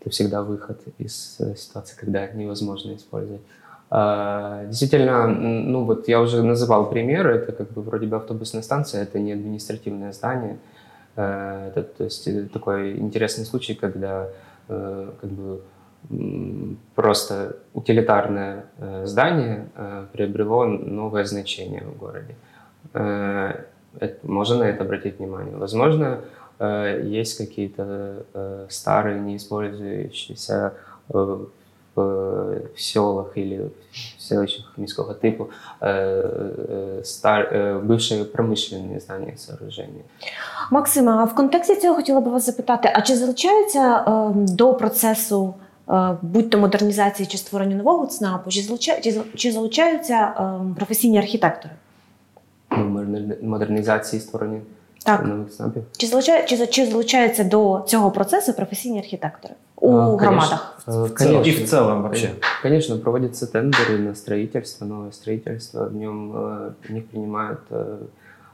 [0.00, 3.42] Это всегда выход из ситуации, когда невозможно использовать.
[3.90, 9.18] Действительно, ну вот я уже называл примеры, это как бы вроде бы автобусная станция, это
[9.18, 10.58] не административное здание.
[11.16, 14.28] Это то есть, такой интересный случай, когда
[14.68, 15.62] как бы
[16.95, 22.35] просто утилитарное э, здание э, приобрело новое значение в городе.
[22.93, 23.53] Э,
[23.99, 25.55] это- Можно на это обратить внимание.
[25.57, 26.17] Возможно,
[26.59, 27.83] э, есть какие-то
[28.33, 30.71] э, старые, не использующиеся
[31.09, 31.37] э,
[31.95, 31.99] в,
[32.75, 33.69] в селах или
[34.17, 35.47] в селищах міського типу
[35.81, 40.03] э, э, стар, э, бывшие промышленные здания и сооружения.
[40.71, 45.53] Максиме, а в контексті цього хотіла б вас запитати: а чи залучаються е, до процесу
[45.89, 51.17] е, будь-то модернізації чи створення нового ЦНАПу, чи, залуча, чи, зал- чи залучаються е, професійні
[51.17, 51.73] архітектори?
[52.71, 54.61] Ну, модерни- модернізації створення
[55.05, 55.25] Так.
[55.25, 55.83] нових ЦНАПів.
[55.97, 60.19] Чи, залуча, чи, за- чи залучаються до цього процесу професійні архітектори у А, громадах?
[60.25, 60.57] конечно.
[60.87, 61.61] Э, В целом- конечно.
[61.61, 62.29] и в целом вообще.
[62.61, 65.85] Конечно, проводятся тендеры на строительство, новое строительство.
[65.89, 67.95] В нем э, в них принимают э,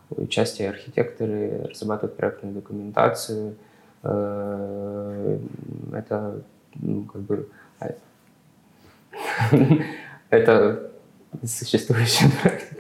[0.09, 3.51] участие архитекторы, разрабатывают проектную документацию.
[4.03, 5.37] Э,
[5.93, 6.31] Это
[6.80, 7.48] ну, как бы
[7.80, 7.90] а,
[10.30, 10.90] это
[11.44, 12.74] существующая практика.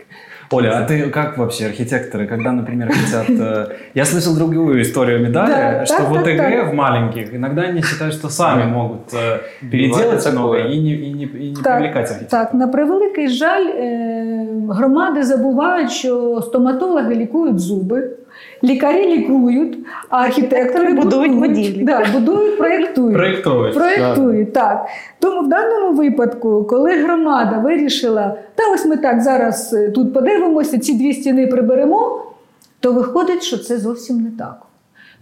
[0.50, 3.28] Оля, а ты как вообще архитекторы, когда, например, хотят...
[3.28, 6.70] э, Я слышал другую историю медали, Да, что так, в так, так.
[6.70, 9.40] в маленьких иногда они считают, что сами могут э,
[9.70, 12.44] переделать новое и не, и не, и не Так, привлекать архитектора.
[12.44, 18.10] Так, на превеликий жаль, е, громади забувають, що стоматологи лікують зуби,
[18.64, 21.84] Лікарі лікують, а архітектори Будують будівлі.
[21.84, 23.16] Да, будують, проєктують.
[23.16, 23.74] Проектовать.
[23.74, 24.86] Проєктують, так.
[25.20, 30.78] Тому в даному випадку, коли громада вирішила, та ось ми так зараз е, тут подивимося,
[30.78, 32.22] ці дві стіни приберемо,
[32.80, 34.62] то виходить, що це зовсім не так.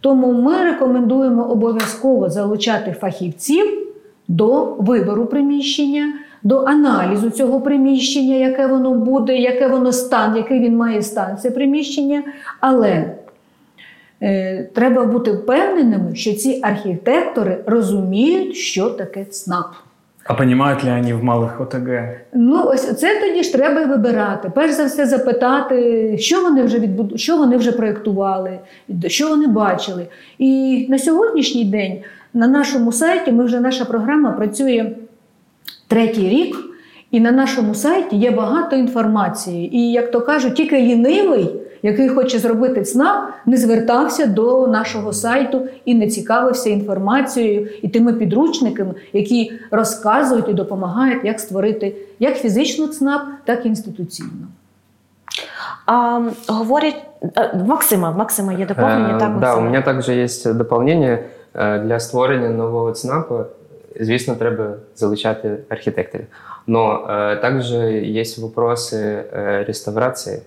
[0.01, 3.65] Тому ми рекомендуємо обов'язково залучати фахівців
[4.29, 6.13] до вибору приміщення,
[6.43, 11.51] до аналізу цього приміщення, яке воно буде, яке воно стан, який він має стан, це
[11.51, 12.23] приміщення.
[12.61, 13.15] Але
[14.75, 19.67] треба бути впевненими, що ці архітектори розуміють, що таке ЦНАП.
[20.25, 22.21] А понимают ли они в малых ОТГ?
[22.33, 24.53] Ну, ось це тоді ж треба вибирати.
[24.55, 27.19] Перш за все, запитати, що вони вже відбуду...
[27.19, 28.59] що вони вже проєктували,
[29.07, 30.07] що вони бачили.
[30.39, 31.99] І на сьогоднішній день
[32.35, 34.91] на нашому сайті ми вже наша програма працює
[35.89, 36.57] третій рік,
[37.11, 39.77] і на нашому сайті є багато інформації.
[39.77, 41.51] І, як то кажуть, тільки лінивий,
[41.82, 48.14] який хоче зробити ЦНАП, не звертався до нашого сайту і не цікавився інформацією і тими
[48.14, 54.30] підручниками, які розказують і допомагають, як створити як фізичну ЦНАП, так і інституційну.
[55.86, 56.96] А, говорять,
[57.38, 59.66] е, Максима, в Максима є доповнення, Э, так, Да, у Максиме?
[59.70, 61.20] меня также есть доповнення.
[61.56, 63.40] Э, Для створення нового ЦНАПу,
[64.00, 66.26] звісно, треба залучати архітекторів.
[66.68, 67.78] Но э, также
[68.20, 70.42] есть вопросы э, реставрации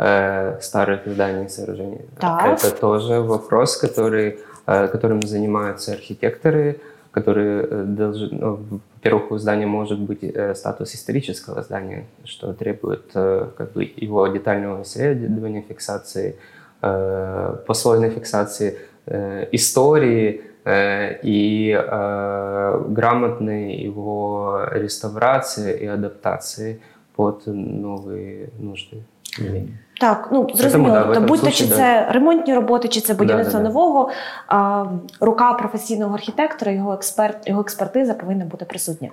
[0.00, 2.00] Э, старых зданий и сооружений.
[2.18, 2.46] Так.
[2.46, 6.80] Это тоже вопрос, который, э, которым занимаются архитекторы,
[7.10, 8.58] которые э, должны, ну,
[8.94, 14.26] во-первых, у здания может быть э, статус исторического здания, что требует э, как бы его
[14.28, 16.36] детального исследования, фиксации,
[16.82, 20.42] э, послойной фиксации э, истории
[21.24, 26.80] и э, грамотной его реставрации и адаптации
[27.16, 29.02] под новые нужды.
[30.00, 30.90] Так, ну Тому, зрозуміло.
[30.94, 31.74] да, Тобто, будь-то чи да.
[31.76, 33.74] це ремонтні роботи, чи це будівництво Да, да, да.
[33.74, 34.10] нового,
[34.48, 34.84] а,
[35.20, 39.08] рука професійного архітектора, його експерт, його експертиза повинна бути присутня.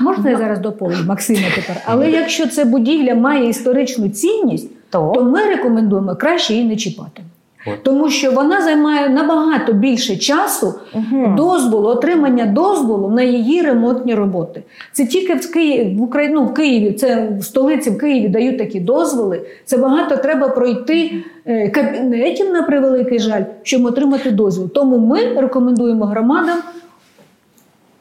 [0.00, 1.76] Можна я зараз доповню Максима тепер?
[1.84, 7.22] Але якщо ця будівля має історичну цінність, То, то ми рекомендуємо краще її не чіпати.
[7.66, 7.82] От.
[7.82, 11.34] Тому що вона займає набагато більше часу угу.
[11.36, 14.62] дозволу, отримання дозволу на її ремонтні роботи.
[14.92, 18.58] Це тільки в Києві, в Україні, ну, в Києві, це в столиці в Києві дають
[18.58, 19.40] такі дозволи.
[19.64, 21.12] Це багато треба пройти
[21.46, 24.68] е, кабінетів на превеликий жаль, щоб отримати дозвіл.
[24.68, 26.58] Тому ми рекомендуємо громадам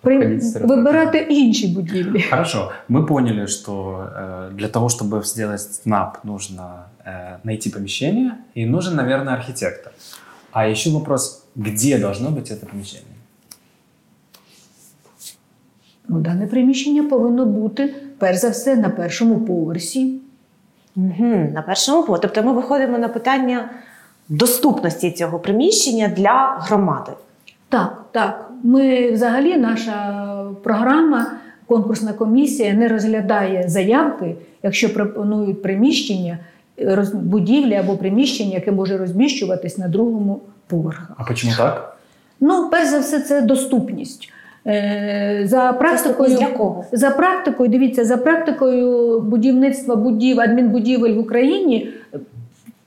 [0.06, 0.76] при- Обходить сторону.
[0.76, 2.22] вибирати інші будівлі.
[2.30, 3.72] Хорошо, мы поняли, что
[4.16, 9.92] э, для того, чтобы сделать СНАП, нужно э, найти помещение и нужен, наверное, архитектор.
[10.52, 13.06] А еще вопрос, где должно быть это помещение?
[16.08, 20.20] Ну, дане приміщення повинно бути перш за все на першому поверсі.
[20.96, 22.22] Мгм, на першому поверсі.
[22.22, 23.70] Тобто ми виходимо на питання
[24.28, 27.12] доступності цього приміщення для громади.
[27.68, 28.45] Так, так.
[28.63, 30.23] Ми взагалі наша
[30.63, 31.31] програма,
[31.67, 36.37] конкурсна комісія не розглядає заявки, якщо пропонують приміщення,
[37.13, 41.13] будівлі або приміщення, яке може розміщуватись на другому поверху.
[41.17, 41.97] А почему так?
[42.39, 44.29] Ну, перш за все, це доступність.
[44.67, 46.85] Е, За практикою, для кого?
[46.91, 51.89] за практикою, дивіться, за практикою будівництва будів, адмінбудівель в Україні,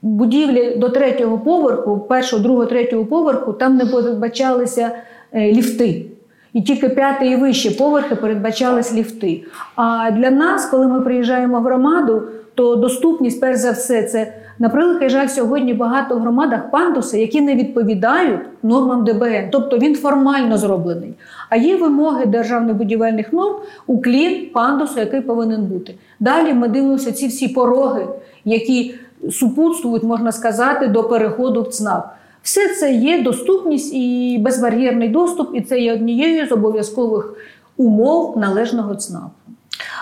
[0.01, 4.91] будівлі до третього поверху, першого, другого, третього поверху, там не передбачалися
[5.35, 6.05] ліфти.
[6.53, 9.43] І тільки п'ятий і вищі поверхи передбачались ліфти.
[9.75, 12.21] А для нас, коли ми приїжджаємо в громаду,
[12.55, 17.41] то доступність, перш за все, це на превеликий жаль, сьогодні багато в громадах пандуси, які
[17.41, 19.49] не відповідають нормам ДБН.
[19.51, 21.13] Тобто він формально зроблений.
[21.49, 23.55] А є вимоги державних будівельних норм
[23.87, 25.95] уклін пандусу, який повинен бути.
[26.19, 28.07] Далі ми дивимося ці всі пороги,
[28.45, 28.95] які
[29.31, 32.05] супутствують, можна сказати, до переходу в ЦНАП.
[32.42, 37.34] Все це є доступність і безбар'єрний доступ, і це є однією з обов'язкових
[37.76, 39.30] умов належного ЦНАПу.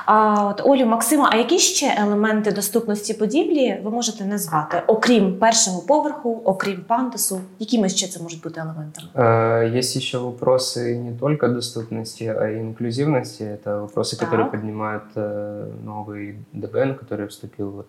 [0.06, 5.80] А от Олю, Максима, а які ще елементи доступності будівлі ви можете назвати, окрім першого
[5.80, 7.40] поверху, окрім пандусу?
[7.58, 9.08] Якими ще це можуть бути елементами?
[9.14, 13.44] Э, Есть еще вопросы не только доступности, а и инклюзивности.
[13.44, 14.50] Это вопросы, которые Так.
[14.50, 17.86] поднимает э, новый ДБН, который вступил вот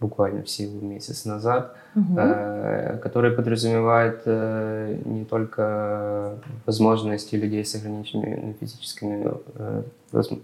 [0.00, 6.36] буквально в силу месяц назад, э, который подразумевает э, не только
[6.66, 9.82] возможности людей с ограниченными физическими э,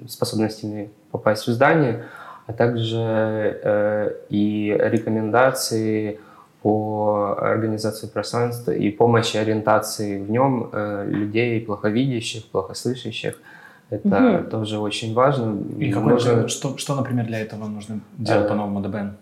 [0.09, 2.04] способностями попасть в здание,
[2.46, 6.20] а также э, и рекомендации
[6.62, 13.38] по организации пространства и помощи ориентации в нем э, людей плоховидящих, плохослышащих.
[13.88, 14.50] Это Мгм.
[14.50, 15.57] тоже очень важно.
[15.78, 19.16] И какой, Можно- что, что, например, для этого нужно делать Э, по новому ДБН?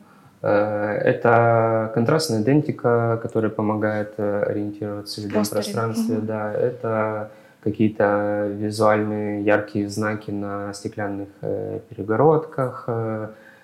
[0.45, 5.63] Э, Это контрастная идентика, которая помогает э, ориентироваться в Просторе.
[5.63, 6.17] пространстве.
[6.19, 7.31] Да, это
[7.63, 12.89] какие-то визуальные яркие знаки на стеклянных э, перегородках.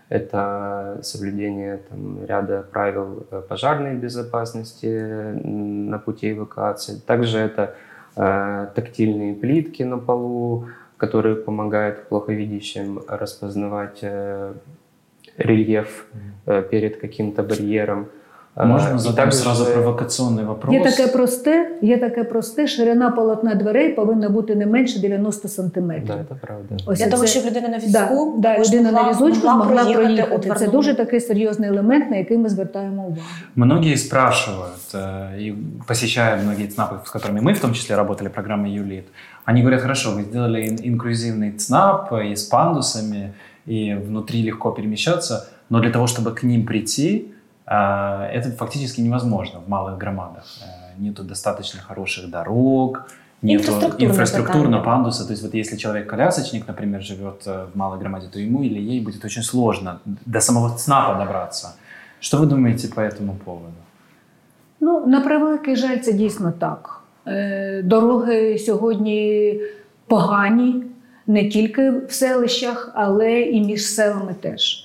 [0.09, 6.99] Это соблюдение там, ряда правил пожарной безопасности на пути эвакуации.
[7.07, 7.75] Также это
[8.17, 10.67] э, тактильные плитки на полу,
[10.97, 14.55] которые помогают плоховидящим распознавать э,
[15.40, 16.06] рельеф
[16.48, 18.06] э, перед каким-то барьером.
[18.58, 20.74] Э, Можно и задать также- сразу провокационный вопрос?
[20.74, 26.08] Є таке просте, є таке просте, ширина полотна дверей повинна бути не менше 90 сантиметрів.
[26.08, 26.76] Да, это правда.
[26.86, 29.48] Ось Для це- того, щоб людина на Да, візку да, також людина на могла- візочку
[29.48, 30.36] могла змогла проїхати проїхати.
[30.36, 30.72] у Це твердому.
[30.72, 33.18] дуже такий серйозний елемент, на який ми звертаємо увагу.
[33.56, 35.56] Многие спрашивают, э, и
[35.88, 39.06] посещая многие ЦНАПы, с которыми мы в том числе работали, программы ЮЛИТ,
[39.46, 43.34] они говорят, хорошо, вы сделали ин- инклюзивный ЦНАП и с пандусами,
[43.70, 47.34] и внутри легко перемещаться, но для того, чтобы к ним прийти,
[47.66, 50.44] э, это фактически невозможно в малых громадах.
[50.62, 53.08] Э, Нету достаточно хороших дорог,
[53.42, 54.86] нету Инфраструктурное инфраструктурного питание.
[54.86, 55.26] пандуса.
[55.26, 59.02] То есть вот если человек-колясочник, например, живет э, в малой громаде, то ему или ей
[59.02, 61.76] будет очень сложно до самого ЦНАПа добраться.
[62.22, 63.74] Что вы думаете по этому поводу?
[64.80, 67.02] Ну, на превеликий жаль, це дійсно так.
[67.28, 69.60] Е, Дороги сьогодні
[70.08, 70.84] погані
[71.31, 74.85] не тільки в селищах, але і між селами теж.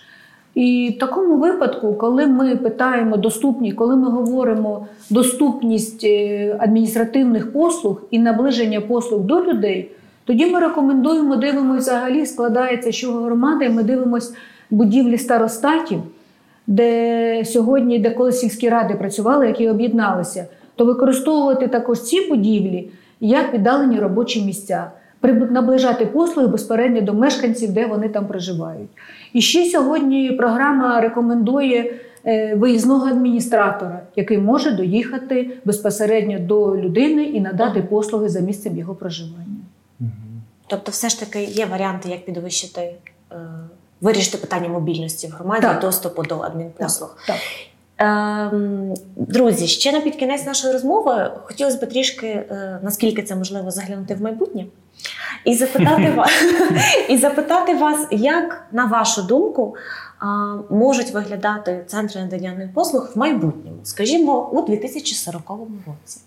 [0.55, 8.01] І в такому випадку, коли ми питаємо доступні, коли ми говоримо доступність е, адміністративних послуг
[8.11, 9.91] і наближення послуг до людей,
[10.25, 14.33] тоді ми рекомендуємо, дивимося взагалі, складається, що громада, і ми дивимося
[14.69, 15.99] будівлі старостатів,
[16.67, 22.89] де сьогодні, де коли сільські ради працювали, які об'єдналися, то використовувати також ці будівлі
[23.19, 24.91] як віддалені робочі місця,
[25.51, 28.89] наближати послуги безпередньо до мешканців, де вони там проживають.
[29.33, 31.93] І ще сьогодні програма рекомендує
[32.25, 38.95] е, виїзного адміністратора, який може доїхати безпосередньо до людини і надати послуги за місцем його
[38.95, 39.45] проживання.
[40.67, 43.35] Тобто, все ж таки є варіанти, як підвищити, е,
[44.01, 45.79] вирішити питання мобільності в громаді Так.
[45.81, 47.17] доступу до адмінпослуг.
[47.27, 47.35] Так.
[47.35, 47.41] Ем,
[49.15, 54.21] друзі, ще на підкінець нашої розмови хотілося б трішки, е, наскільки це можливо, заглянути в
[54.21, 54.65] майбутнє.
[55.45, 56.31] І запитати вас,
[57.09, 59.75] і запитати вас, як на вашу думку
[60.69, 65.49] можуть виглядати центри надання послуг в майбутньому, скажімо, у 2040
[65.87, 66.21] році.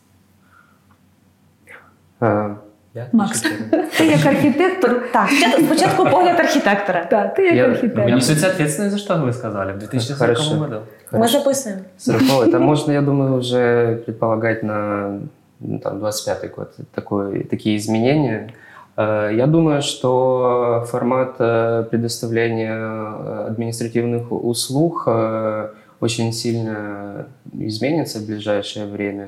[2.95, 3.39] Э, я Макс.
[3.45, 3.87] отвечу.
[3.97, 7.05] Ти як архітектор, Так, спочатку- спочатку погляд архітектора.
[7.05, 8.03] так, ти як Я- архітектор.
[8.05, 10.55] Вы несете ответственность за что вы сказали в 2040 Хорошо.
[10.55, 10.75] году?
[10.75, 10.81] Ми
[11.19, 11.39] Хорошо.
[11.39, 11.81] записуємо.
[11.97, 15.09] 40 это можно, я думаю, уже предполагать на
[15.59, 18.49] ну, там, 25-й год такое, такие изменения.
[18.97, 25.67] Э, Я думаю, что формат э, предоставления э, административных услуг э,
[25.99, 27.25] очень сильно
[27.67, 29.25] изменится в ближайшее время.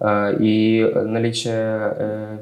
[0.00, 2.36] Э, И наличие э,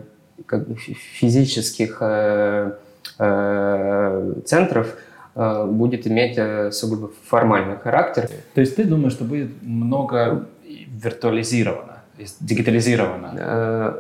[0.46, 2.72] как физических э,
[3.20, 4.96] э, центров
[5.36, 6.40] э, будет иметь
[6.74, 8.30] сугубо формальный характер.
[8.54, 12.00] То есть ты думаешь, что будет много виртуализировано,
[12.40, 13.96] дигитализировано?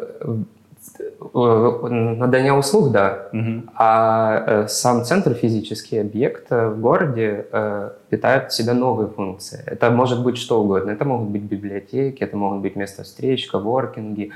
[1.33, 3.27] Надание услуг, да.
[3.33, 3.69] Мгм.
[3.75, 7.45] А сам центр, физический объект в городе
[8.09, 9.63] питает в себя новые функции.
[9.65, 10.91] Это может быть что угодно.
[10.91, 14.31] Это могут быть библиотеки, это могут быть места встреч, коворкинги.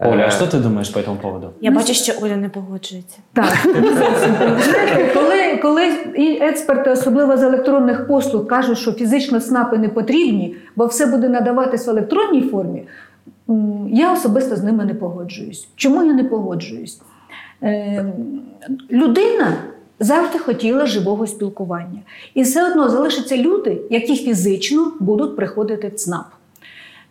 [0.00, 1.50] Оля, Э, а что ты думаешь по этому поводу?
[1.60, 3.16] Я бачу, що Оля не погоджується.
[3.32, 4.34] Так, не зовсім.
[4.60, 10.56] Знаєте, коли, коли і експерти, особливо з електронних послуг, кажуть, що фізично СНАПи не потрібні,
[10.76, 12.82] бо все буде надаватись в електронній формі,
[13.50, 15.68] м, я особисто з ними не погоджуюсь.
[15.76, 17.00] Чому я не погоджуюсь?
[17.62, 18.04] Е,
[18.90, 19.52] людина
[20.00, 21.98] завжди хотіла живого спілкування.
[22.34, 26.24] І все одно залишаться люди, які фізично будуть приходити в ЦНАП.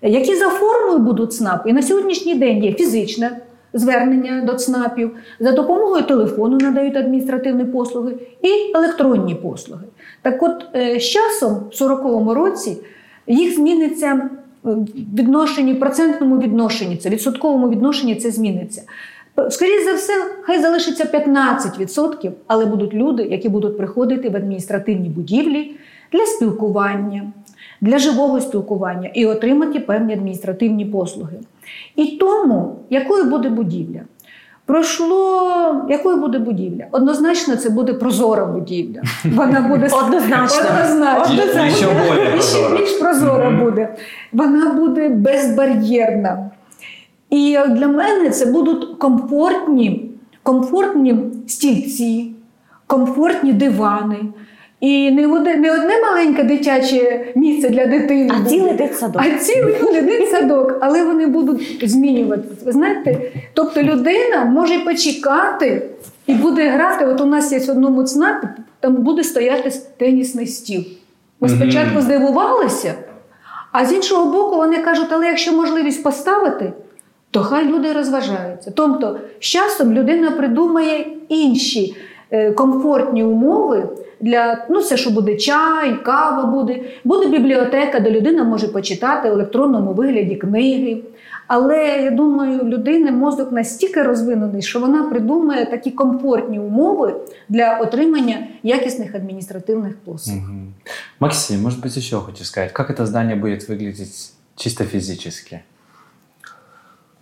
[0.03, 1.67] Які за формою будуть ЦНАП?
[1.67, 3.41] І на сьогоднішній день є фізичне
[3.73, 9.85] звернення до ЦНАПів, за допомогою телефону надають адміністративні послуги і електронні послуги.
[10.23, 12.77] Так от, е, з часом, в 40-му році,
[13.27, 14.31] їх зміниться
[15.15, 18.83] відношенні, процентному відношенні, це відсотковому відношенні це зміниться.
[19.51, 25.77] Скоріше за все, хай залишиться 15%, але будуть люди, які будуть приходити в адміністративні будівлі
[26.13, 27.33] для спілкування,
[27.83, 31.37] для живого спілкування і отримати певні адміністративні послуги.
[31.97, 34.01] І тому, якою буде будівля?
[34.67, 36.85] Пройшло, якою буде будівля?
[36.91, 39.03] Однозначно, це буде прозора будівля.
[39.25, 40.63] Вона буде Однозначно.
[40.71, 41.35] Однозначно.
[41.35, 41.87] Ще- ще
[42.33, 42.79] більш Ще прозора.
[42.79, 43.65] більш прозора Мгм.
[43.65, 43.95] буде.
[44.33, 46.51] Вона буде безбар'єрна.
[47.31, 50.11] І для мене це будуть комфортні,
[50.43, 51.17] комфортні
[51.47, 52.33] стільці,
[52.87, 54.17] комфортні дивани.
[54.83, 59.23] І не одне, не одне маленьке дитяче місце для дитини, А цілий дитсадок.
[59.25, 62.65] а цілий дитсадок, але вони будуть змінюватися.
[62.65, 63.21] Ви знаєте,
[63.55, 65.83] тобто людина може почекати
[66.27, 67.07] і буде грати.
[67.07, 68.47] От у нас є в одному ЦНАПі,
[68.81, 70.83] там буде стояти тенісний стіл.
[71.41, 72.95] Ми спочатку здивувалися,
[73.73, 76.73] а з іншого боку, вони кажуть, але якщо можливість поставити,
[77.31, 78.73] то хай люди розважаються.
[78.77, 81.97] Тобто, з часом людина придумає інші
[82.31, 83.89] е, комфортні умови
[84.22, 89.34] для ну, це, що буде чай, кава буде, буде бібліотека, де людина може почитати в
[89.34, 91.02] електронному вигляді книги.
[91.48, 97.16] Але я думаю, людини мозок настільки розвинений, що вона придумає такі комфортні умови
[97.50, 100.36] для отримання якісних адміністративних послуг.
[100.36, 100.74] Мгм.
[101.20, 105.60] Максим, может быть, еще хочешь сказать, как это здание будет выглядеть чисто физически?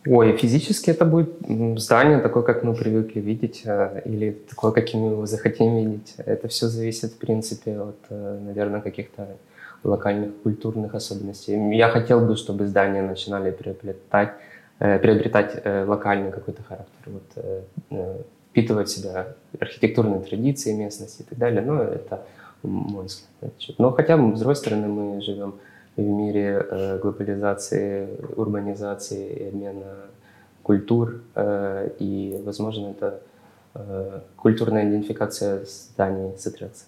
[0.06, 1.30] Ой, физически это будет
[1.76, 6.14] здание такое, как мы привыкли видеть, э, или такое, каким мы его захотим видеть.
[6.16, 9.28] Это все зависит, в принципе, от, э, наверное, каких-то
[9.84, 11.76] локальных культурных особенностей.
[11.76, 14.32] Я хотел бы, чтобы здания начинали приобретать,
[14.78, 18.10] э, приобретать локальный какой-то характер, вот,
[18.50, 19.26] впитывать в себя
[19.60, 21.60] архитектурные традиции местности и так далее.
[21.60, 22.24] Но это
[22.62, 23.52] мой взгляд.
[23.78, 30.07] Но хотя, с другой стороны, мы живем в мире э, глобализации, урбанизации и обмена
[30.63, 33.21] культур, э, и, возможно, это
[33.75, 36.85] э, культурная идентификация зданий сотрется.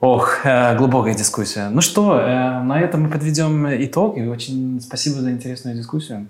[0.00, 1.70] Ох, э, глубокая дискуссия.
[1.70, 4.16] Ну что, э, на этом мы подведем итог.
[4.16, 6.26] И очень спасибо за интересную дискуссию.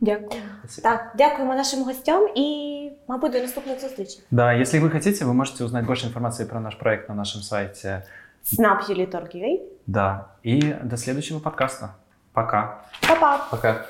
[0.00, 0.40] Дякую.
[0.82, 4.20] Так, дякуємо нашим гостям і, мабуть, до наступних зустрічей.
[4.30, 8.02] Да, если вы хотите, вы можете узнать больше информации про наш проект на нашем сайте.
[8.44, 9.58] Snap.ua.
[9.87, 11.95] Да, и до следующего подкаста.
[12.33, 12.85] Пока.
[13.07, 13.47] Па-па!
[13.51, 13.85] Пока.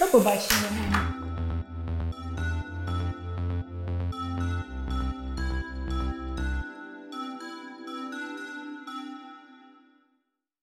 [0.00, 0.68] До побачення.